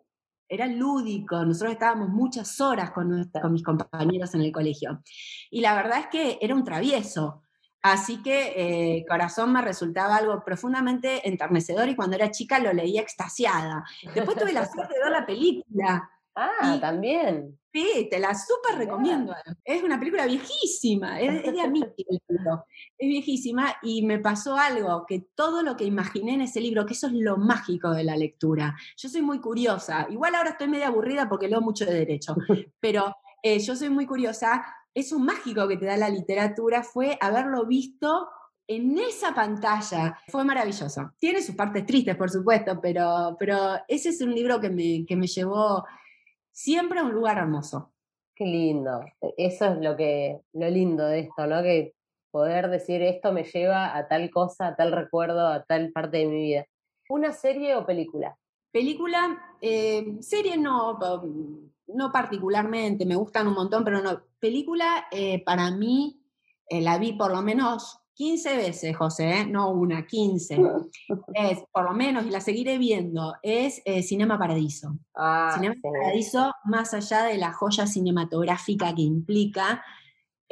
era 0.48 0.66
lúdico, 0.66 1.44
nosotros 1.44 1.72
estábamos 1.72 2.08
muchas 2.08 2.60
horas 2.60 2.90
con, 2.90 3.30
con 3.30 3.52
mis 3.52 3.62
compañeros 3.62 4.34
en 4.34 4.42
el 4.42 4.52
colegio. 4.52 5.02
Y 5.50 5.60
la 5.60 5.74
verdad 5.74 6.00
es 6.00 6.06
que 6.08 6.38
era 6.40 6.54
un 6.54 6.64
travieso, 6.64 7.42
Así 7.82 8.22
que 8.22 8.52
eh, 8.56 9.06
Corazón 9.08 9.52
me 9.52 9.62
resultaba 9.62 10.16
algo 10.16 10.44
profundamente 10.44 11.26
enternecedor 11.26 11.88
y 11.88 11.96
cuando 11.96 12.16
era 12.16 12.30
chica 12.30 12.58
lo 12.58 12.72
leía 12.72 13.00
extasiada. 13.00 13.84
Después 14.14 14.36
tuve 14.36 14.52
la 14.52 14.66
suerte 14.66 14.94
de 14.94 15.00
ver 15.00 15.12
la 15.12 15.24
película. 15.24 16.10
Ah, 16.34 16.78
también. 16.80 17.58
Sí, 17.72 18.08
te 18.10 18.18
la 18.18 18.34
súper 18.34 18.78
recomiendo. 18.78 19.34
Es 19.64 19.82
una 19.82 19.98
película 19.98 20.26
viejísima, 20.26 21.20
es, 21.20 21.42
de 21.42 21.68
mí 21.68 21.82
Es 21.98 23.08
viejísima 23.08 23.76
y 23.82 24.02
me 24.02 24.18
pasó 24.18 24.56
algo, 24.56 25.04
que 25.06 25.26
todo 25.34 25.62
lo 25.62 25.76
que 25.76 25.84
imaginé 25.84 26.34
en 26.34 26.42
ese 26.42 26.60
libro, 26.60 26.86
que 26.86 26.94
eso 26.94 27.06
es 27.06 27.12
lo 27.14 27.36
mágico 27.36 27.90
de 27.90 28.04
la 28.04 28.16
lectura. 28.16 28.76
Yo 28.96 29.08
soy 29.08 29.22
muy 29.22 29.40
curiosa, 29.40 30.06
igual 30.10 30.34
ahora 30.34 30.50
estoy 30.50 30.68
media 30.68 30.88
aburrida 30.88 31.28
porque 31.28 31.48
leo 31.48 31.60
mucho 31.60 31.84
de 31.84 31.94
derecho, 31.94 32.34
pero 32.80 33.14
eh, 33.42 33.58
yo 33.60 33.76
soy 33.76 33.88
muy 33.88 34.06
curiosa 34.06 34.64
eso 34.94 35.18
mágico 35.18 35.68
que 35.68 35.76
te 35.76 35.86
da 35.86 35.96
la 35.96 36.08
literatura 36.08 36.82
fue 36.82 37.16
haberlo 37.20 37.64
visto 37.66 38.28
en 38.66 38.98
esa 38.98 39.34
pantalla. 39.34 40.18
Fue 40.28 40.44
maravilloso. 40.44 41.12
Tiene 41.18 41.42
sus 41.42 41.54
partes 41.54 41.86
tristes, 41.86 42.16
por 42.16 42.30
supuesto, 42.30 42.80
pero, 42.80 43.36
pero 43.38 43.78
ese 43.88 44.10
es 44.10 44.20
un 44.20 44.34
libro 44.34 44.60
que 44.60 44.70
me, 44.70 45.04
que 45.06 45.16
me 45.16 45.26
llevó 45.26 45.84
siempre 46.62 47.02
un 47.02 47.12
lugar 47.12 47.38
hermoso. 47.38 47.92
Qué 48.34 48.44
lindo. 48.44 49.00
Eso 49.36 49.66
es 49.66 49.78
lo 49.80 49.96
que, 49.96 50.40
lo 50.52 50.68
lindo 50.68 51.06
de 51.06 51.20
esto, 51.20 51.46
¿no? 51.46 51.62
Que 51.62 51.94
poder 52.30 52.68
decir 52.68 53.02
esto 53.02 53.32
me 53.32 53.44
lleva 53.44 53.96
a 53.96 54.08
tal 54.08 54.30
cosa, 54.30 54.68
a 54.68 54.76
tal 54.76 54.92
recuerdo, 54.92 55.46
a 55.46 55.64
tal 55.64 55.90
parte 55.92 56.18
de 56.18 56.26
mi 56.26 56.42
vida. 56.42 56.66
¿Una 57.08 57.32
serie 57.32 57.76
o 57.76 57.86
película? 57.86 58.36
Película, 58.70 59.56
eh, 59.60 60.18
serie 60.20 60.56
no, 60.56 60.98
no 61.88 62.12
particularmente, 62.12 63.04
me 63.04 63.16
gustan 63.16 63.48
un 63.48 63.54
montón, 63.54 63.82
pero 63.82 64.00
no. 64.00 64.22
Película, 64.38 65.06
eh, 65.10 65.42
para 65.42 65.70
mí, 65.70 66.22
eh, 66.68 66.82
la 66.82 66.98
vi 66.98 67.14
por 67.14 67.32
lo 67.32 67.42
menos 67.42 67.99
15 68.20 68.56
veces, 68.58 68.94
José, 68.98 69.30
¿eh? 69.30 69.46
no 69.46 69.70
una, 69.70 70.06
15. 70.06 70.60
es, 71.34 71.58
por 71.72 71.84
lo 71.84 71.94
menos, 71.94 72.26
y 72.26 72.30
la 72.30 72.42
seguiré 72.42 72.76
viendo, 72.76 73.34
es 73.42 73.82
Cinema 74.02 74.38
Paradiso. 74.38 74.98
Ah, 75.14 75.52
Cinema 75.54 75.74
Paradiso, 75.82 76.52
más 76.64 76.92
allá 76.92 77.22
de 77.24 77.38
la 77.38 77.54
joya 77.54 77.86
cinematográfica 77.86 78.94
que 78.94 79.00
implica, 79.00 79.82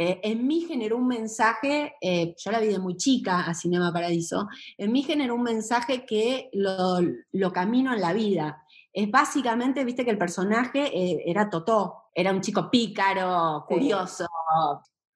en 0.00 0.46
mí 0.46 0.60
generó 0.60 0.96
un 0.96 1.08
mensaje, 1.08 1.92
yo 2.00 2.52
la 2.52 2.60
vi 2.60 2.68
de 2.68 2.78
muy 2.78 2.96
chica 2.96 3.40
a 3.40 3.52
Cinema 3.52 3.92
Paradiso, 3.92 4.48
en 4.78 4.92
mí 4.92 5.02
generó 5.02 5.34
un 5.34 5.42
mensaje 5.42 6.06
que 6.06 6.48
lo, 6.52 7.00
lo 7.32 7.52
camino 7.52 7.92
en 7.92 8.00
la 8.00 8.12
vida 8.12 8.64
es 8.92 9.10
básicamente, 9.10 9.84
viste 9.84 10.04
que 10.04 10.10
el 10.10 10.18
personaje 10.18 10.90
eh, 10.92 11.22
era 11.26 11.48
Totó, 11.48 12.10
era 12.12 12.32
un 12.32 12.40
chico 12.40 12.68
pícaro, 12.68 13.64
curioso, 13.68 14.26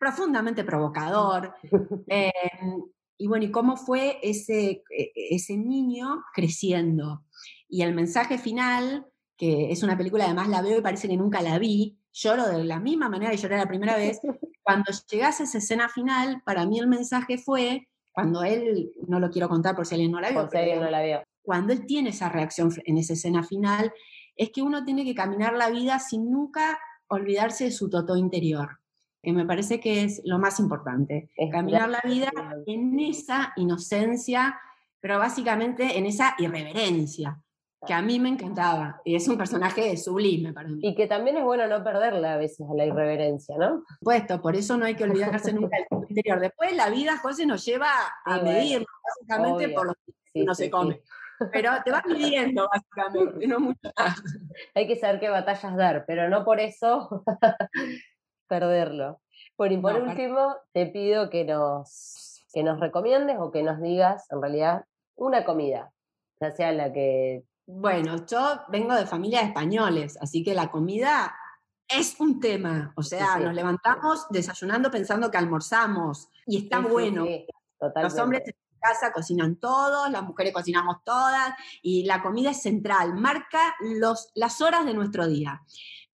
profundamente 0.02 0.64
provocador. 0.64 1.54
Em, 2.08 2.82
y 3.16 3.28
bueno, 3.28 3.44
¿y 3.44 3.52
cómo 3.52 3.76
fue 3.76 4.18
ese, 4.20 4.82
e, 4.90 5.12
ese 5.30 5.56
niño 5.56 6.24
creciendo? 6.34 7.24
Y 7.68 7.82
el 7.82 7.94
mensaje 7.94 8.36
final, 8.36 9.06
que 9.36 9.70
es 9.70 9.84
una 9.84 9.96
película, 9.96 10.24
además 10.24 10.48
la 10.48 10.60
veo 10.60 10.78
y 10.78 10.82
parece 10.82 11.06
que 11.06 11.16
nunca 11.16 11.40
la 11.40 11.60
vi, 11.60 11.96
lloro 12.12 12.48
de 12.48 12.64
la 12.64 12.80
misma 12.80 13.08
manera 13.08 13.30
que 13.30 13.36
lloré 13.36 13.56
la 13.56 13.68
primera 13.68 13.96
vez. 13.96 14.18
Cuando 14.64 14.90
llegase 15.08 15.44
a 15.44 15.46
esa 15.46 15.58
escena 15.58 15.88
final, 15.88 16.42
para 16.44 16.66
mí 16.66 16.80
el 16.80 16.88
mensaje 16.88 17.38
fue, 17.38 17.88
cuando 18.10 18.42
él, 18.42 18.92
no 19.06 19.20
lo 19.20 19.30
quiero 19.30 19.48
contar 19.48 19.76
por 19.76 19.86
si 19.86 19.94
alguien 19.94 20.12
no 20.12 20.20
la 20.20 20.30
vio. 20.30 20.40
Por 20.40 20.50
si 20.50 20.56
alguien 20.58 20.80
no 20.80 20.90
la 20.90 21.02
vio 21.02 21.22
cuando 21.42 21.72
él 21.72 21.86
tiene 21.86 22.10
esa 22.10 22.28
reacción 22.28 22.70
en 22.84 22.98
esa 22.98 23.14
escena 23.14 23.42
final, 23.42 23.92
es 24.36 24.50
que 24.50 24.62
uno 24.62 24.84
tiene 24.84 25.04
que 25.04 25.14
caminar 25.14 25.54
la 25.54 25.70
vida 25.70 25.98
sin 25.98 26.30
nunca 26.30 26.78
olvidarse 27.08 27.64
de 27.64 27.72
su 27.72 27.90
totó 27.90 28.16
interior. 28.16 28.81
Que 29.22 29.32
me 29.32 29.46
parece 29.46 29.78
que 29.78 30.04
es 30.04 30.20
lo 30.24 30.38
más 30.38 30.58
importante. 30.58 31.30
caminar 31.50 31.88
la 31.88 32.00
vida 32.04 32.32
en 32.66 32.98
esa 32.98 33.52
inocencia, 33.56 34.58
pero 35.00 35.18
básicamente 35.18 35.96
en 35.96 36.06
esa 36.06 36.34
irreverencia, 36.38 37.40
que 37.86 37.94
a 37.94 38.02
mí 38.02 38.18
me 38.20 38.28
encantaba. 38.28 39.00
Y 39.04 39.16
es 39.16 39.26
un 39.28 39.36
personaje 39.36 39.96
sublime 39.96 40.52
para 40.52 40.68
mí. 40.68 40.78
Y 40.82 40.94
que 40.94 41.06
también 41.06 41.36
es 41.36 41.44
bueno 41.44 41.66
no 41.66 41.82
perderla 41.82 42.34
a 42.34 42.36
veces 42.36 42.66
a 42.70 42.74
la 42.74 42.86
irreverencia, 42.86 43.56
¿no? 43.56 43.82
Por 43.82 43.98
supuesto, 43.98 44.40
por 44.40 44.56
eso 44.56 44.76
no 44.76 44.84
hay 44.86 44.94
que 44.94 45.04
olvidarse 45.04 45.52
nunca 45.52 45.76
del 45.76 46.08
interior. 46.08 46.40
Después 46.40 46.76
la 46.76 46.90
vida, 46.90 47.18
José, 47.18 47.46
nos 47.46 47.64
lleva 47.64 47.90
a 48.24 48.38
medir, 48.40 48.84
básicamente 49.04 49.68
por 49.70 49.86
lo 49.86 49.94
que 50.32 50.42
uno 50.42 50.54
se 50.54 50.70
come. 50.70 51.00
Pero 51.52 51.72
te 51.84 51.90
vas 51.90 52.06
midiendo, 52.06 52.68
básicamente, 52.72 53.46
no 53.48 53.58
mucho 53.58 53.90
Hay 54.74 54.86
que 54.86 54.96
saber 54.96 55.18
qué 55.18 55.28
batallas 55.28 55.76
dar, 55.76 56.04
pero 56.06 56.28
no 56.28 56.44
por 56.44 56.60
eso 56.60 57.24
perderlo. 58.52 59.22
Por, 59.56 59.80
por 59.80 59.94
último, 60.02 60.56
te 60.74 60.86
pido 60.86 61.30
que 61.30 61.44
nos, 61.44 62.44
que 62.52 62.62
nos 62.62 62.78
recomiendes 62.80 63.38
o 63.40 63.50
que 63.50 63.62
nos 63.62 63.80
digas, 63.80 64.26
en 64.30 64.42
realidad, 64.42 64.84
una 65.16 65.46
comida, 65.46 65.90
ya 66.38 66.54
sea 66.54 66.70
la 66.72 66.92
que... 66.92 67.44
Bueno, 67.66 68.26
yo 68.26 68.60
vengo 68.68 68.94
de 68.94 69.06
familia 69.06 69.40
de 69.40 69.46
españoles, 69.46 70.18
así 70.20 70.44
que 70.44 70.52
la 70.52 70.70
comida 70.70 71.34
es 71.88 72.20
un 72.20 72.40
tema. 72.40 72.92
O 72.94 73.02
sea, 73.02 73.38
nos 73.38 73.54
levantamos 73.54 74.26
desayunando 74.28 74.90
pensando 74.90 75.30
que 75.30 75.38
almorzamos 75.38 76.28
y 76.46 76.58
está 76.64 76.80
bueno. 76.80 77.24
Los 78.02 78.18
hombres 78.18 78.42
casa 78.82 79.12
cocinan 79.12 79.56
todos, 79.56 80.10
las 80.10 80.24
mujeres 80.24 80.52
cocinamos 80.52 80.96
todas 81.04 81.54
y 81.82 82.04
la 82.04 82.20
comida 82.20 82.50
es 82.50 82.60
central, 82.60 83.14
marca 83.14 83.74
los, 83.80 84.30
las 84.34 84.60
horas 84.60 84.84
de 84.84 84.92
nuestro 84.92 85.26
día. 85.28 85.62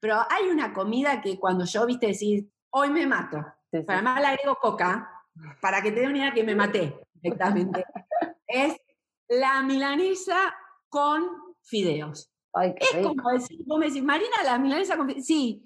Pero 0.00 0.20
hay 0.30 0.48
una 0.48 0.72
comida 0.72 1.20
que 1.20 1.38
cuando 1.38 1.64
yo, 1.64 1.86
viste, 1.86 2.08
decir, 2.08 2.48
hoy 2.70 2.90
me 2.90 3.06
mato, 3.06 3.44
para 3.86 4.02
más 4.02 4.20
le 4.20 4.26
agrego 4.28 4.56
coca, 4.56 5.10
para 5.60 5.82
que 5.82 5.92
te 5.92 6.00
dé 6.00 6.06
una 6.06 6.18
idea 6.18 6.34
que 6.34 6.44
me 6.44 6.54
maté 6.54 7.00
directamente, 7.14 7.84
es 8.46 8.76
la 9.28 9.62
milanesa 9.62 10.54
con 10.88 11.54
fideos. 11.62 12.30
es 12.76 13.06
como 13.06 13.30
decir, 13.30 13.60
vos 13.66 13.78
me 13.78 13.86
decís, 13.86 14.02
Marina, 14.02 14.42
la 14.44 14.58
milanesa 14.58 14.96
con 14.96 15.08
fideos. 15.08 15.26
Sí, 15.26 15.64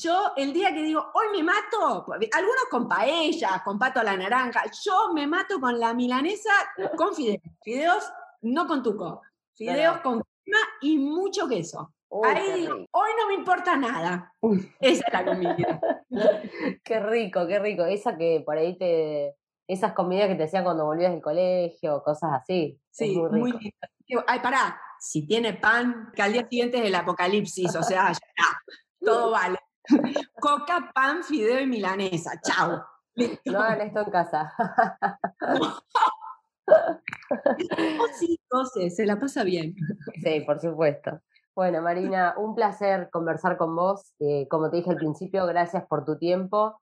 yo 0.00 0.32
el 0.36 0.52
día 0.52 0.72
que 0.74 0.82
digo, 0.82 1.10
hoy 1.14 1.26
me 1.36 1.42
mato, 1.42 2.06
algunos 2.32 2.64
con 2.70 2.88
paella, 2.88 3.62
con 3.64 3.78
pato 3.78 4.00
a 4.00 4.04
la 4.04 4.16
naranja, 4.16 4.62
yo 4.84 5.12
me 5.12 5.26
mato 5.26 5.60
con 5.60 5.78
la 5.78 5.94
milanesa 5.94 6.50
con 6.96 7.14
fideos. 7.14 7.42
Fideos 7.62 8.12
no 8.42 8.66
con 8.66 8.82
tuco, 8.82 9.22
fideos 9.54 10.00
con 10.00 10.22
crema 10.22 10.58
y 10.80 10.98
mucho 10.98 11.46
queso. 11.48 11.94
Ahí, 12.22 12.68
hoy 12.68 13.10
no 13.18 13.28
me 13.28 13.34
importa 13.34 13.76
nada. 13.76 14.32
Esa 14.80 15.04
es 15.06 15.12
la 15.12 15.24
comida. 15.24 15.80
qué 16.84 17.00
rico, 17.00 17.46
qué 17.46 17.58
rico. 17.58 17.84
Esa 17.84 18.16
que 18.16 18.42
por 18.44 18.56
ahí 18.58 18.78
te. 18.78 19.36
Esas 19.66 19.94
comidas 19.94 20.28
que 20.28 20.34
te 20.34 20.44
hacían 20.44 20.62
cuando 20.62 20.84
volvías 20.84 21.10
del 21.12 21.22
colegio, 21.22 22.02
cosas 22.02 22.30
así. 22.34 22.78
Sí, 22.90 23.16
muy, 23.16 23.50
lindo. 23.52 24.24
Ay, 24.26 24.40
pará, 24.40 24.78
si 25.00 25.26
tiene 25.26 25.54
pan, 25.54 26.12
que 26.14 26.20
al 26.20 26.34
día 26.34 26.46
siguiente 26.46 26.76
es 26.78 26.84
el 26.84 26.94
apocalipsis, 26.94 27.74
o 27.74 27.82
sea, 27.82 28.12
ya, 28.12 28.60
todo 29.00 29.30
vale. 29.30 29.58
Coca, 30.38 30.92
pan, 30.94 31.24
fideo 31.24 31.60
y 31.60 31.66
milanesa. 31.66 32.38
Chao. 32.42 32.84
No 33.46 33.58
hagan 33.58 33.88
esto 33.88 34.00
en 34.00 34.10
casa. 34.10 34.52
oh, 36.68 38.06
sí, 38.18 38.38
entonces, 38.42 38.94
se 38.94 39.06
la 39.06 39.18
pasa 39.18 39.44
bien. 39.44 39.74
Sí, 40.22 40.40
por 40.40 40.60
supuesto. 40.60 41.22
Bueno, 41.56 41.82
Marina, 41.82 42.34
un 42.36 42.56
placer 42.56 43.10
conversar 43.12 43.56
con 43.56 43.76
vos. 43.76 44.12
Eh, 44.18 44.48
como 44.48 44.70
te 44.70 44.78
dije 44.78 44.90
al 44.90 44.96
principio, 44.96 45.46
gracias 45.46 45.86
por 45.86 46.04
tu 46.04 46.18
tiempo. 46.18 46.80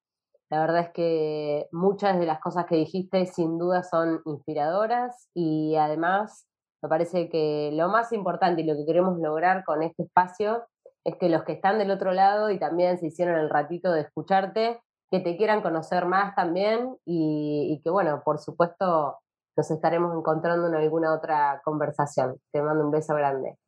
La 0.49 0.61
verdad 0.61 0.81
es 0.81 0.91
que 0.93 1.69
muchas 1.73 2.19
de 2.19 2.25
las 2.25 2.41
cosas 2.41 2.65
que 2.65 2.77
dijiste 2.77 3.27
sin 3.27 3.59
duda 3.59 3.83
son 3.83 4.23
inspiradoras 4.25 5.29
y 5.35 5.77
además 5.77 6.47
me 6.83 6.89
parece 6.89 7.29
que 7.29 7.71
lo 7.75 7.89
más 7.91 8.13
importante 8.13 8.63
y 8.63 8.65
lo 8.65 8.75
que 8.75 8.87
queremos 8.87 9.19
lograr 9.19 9.63
con 9.65 9.83
este 9.83 10.05
espacio 10.05 10.65
es 11.05 11.17
que 11.17 11.29
los 11.29 11.45
que 11.45 11.53
están 11.53 11.79
del 11.79 11.91
otro 11.91 12.13
lado 12.13 12.51
y 12.51 12.59
también 12.59 12.99
se 12.99 13.09
hicieron 13.09 13.39
el 13.39 13.51
ratito 13.51 13.93
de 13.93 14.03
escucharte, 14.03 14.81
que 15.11 15.21
te 15.21 15.37
quieran 15.37 15.61
conocer 15.61 16.07
más 16.07 16.35
también 16.35 16.97
y, 17.05 17.75
y 17.75 17.83
que 17.83 17.91
bueno, 17.91 18.23
por 18.25 18.39
supuesto 18.39 19.19
nos 19.55 19.71
estaremos 19.71 20.17
encontrando 20.17 20.69
en 20.69 20.75
alguna 20.77 21.15
otra 21.15 21.61
conversación. 21.63 22.37
Te 22.53 22.63
mando 22.63 22.85
un 22.87 22.91
beso 22.91 23.15
grande. 23.15 23.59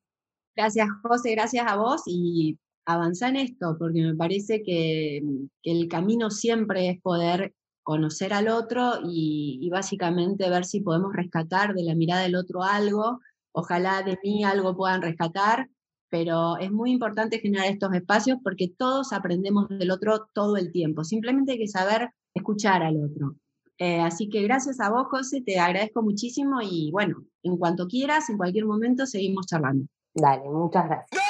Gracias, 0.56 0.88
José, 1.02 1.32
gracias 1.32 1.66
a 1.66 1.76
vos 1.76 2.02
y 2.06 2.58
avanza 2.86 3.28
en 3.28 3.36
esto, 3.36 3.76
porque 3.78 4.02
me 4.02 4.14
parece 4.14 4.62
que, 4.62 5.22
el 5.62 5.88
camino 5.88 6.30
siempre 6.30 6.90
es 6.90 7.00
poder 7.00 7.54
conocer 7.82 8.32
al 8.32 8.48
otro 8.48 9.00
y, 9.04 9.68
básicamente 9.70 10.48
ver 10.50 10.64
si 10.64 10.80
podemos 10.80 11.12
rescatar 11.14 11.74
de 11.74 11.82
la 11.84 11.94
mirada 11.94 12.22
del 12.22 12.36
otro 12.36 12.62
algo. 12.62 13.20
Ojalá 13.52 14.02
de 14.02 14.18
mí 14.22 14.44
algo 14.44 14.76
puedan 14.76 15.02
rescatar, 15.02 15.68
pero 16.08 16.56
es 16.58 16.70
muy 16.70 16.92
importante 16.92 17.40
generar 17.40 17.66
estos 17.66 17.92
espacios 17.94 18.38
porque 18.42 18.68
todos 18.68 19.12
aprendemos 19.12 19.68
del 19.68 19.90
otro 19.90 20.28
todo 20.32 20.56
el 20.56 20.72
tiempo. 20.72 21.04
Simplemente 21.04 21.52
hay 21.52 21.58
que 21.58 21.68
saber 21.68 22.10
escuchar 22.34 22.82
al 22.82 22.96
otro. 22.96 23.36
Eh, 23.78 24.00
así 24.00 24.28
que 24.28 24.42
gracias 24.42 24.80
a 24.80 24.90
vos, 24.90 25.08
José, 25.10 25.42
te 25.42 25.58
agradezco 25.58 26.02
muchísimo 26.02 26.60
y 26.62 26.90
bueno, 26.92 27.24
en 27.42 27.56
cuanto 27.56 27.88
quieras, 27.88 28.30
en 28.30 28.36
cualquier 28.36 28.66
momento, 28.66 29.06
seguimos 29.06 29.46
charlando. 29.46 29.86
Dale, 30.14 30.48
muchas 30.50 30.86
gracias. 30.88 31.23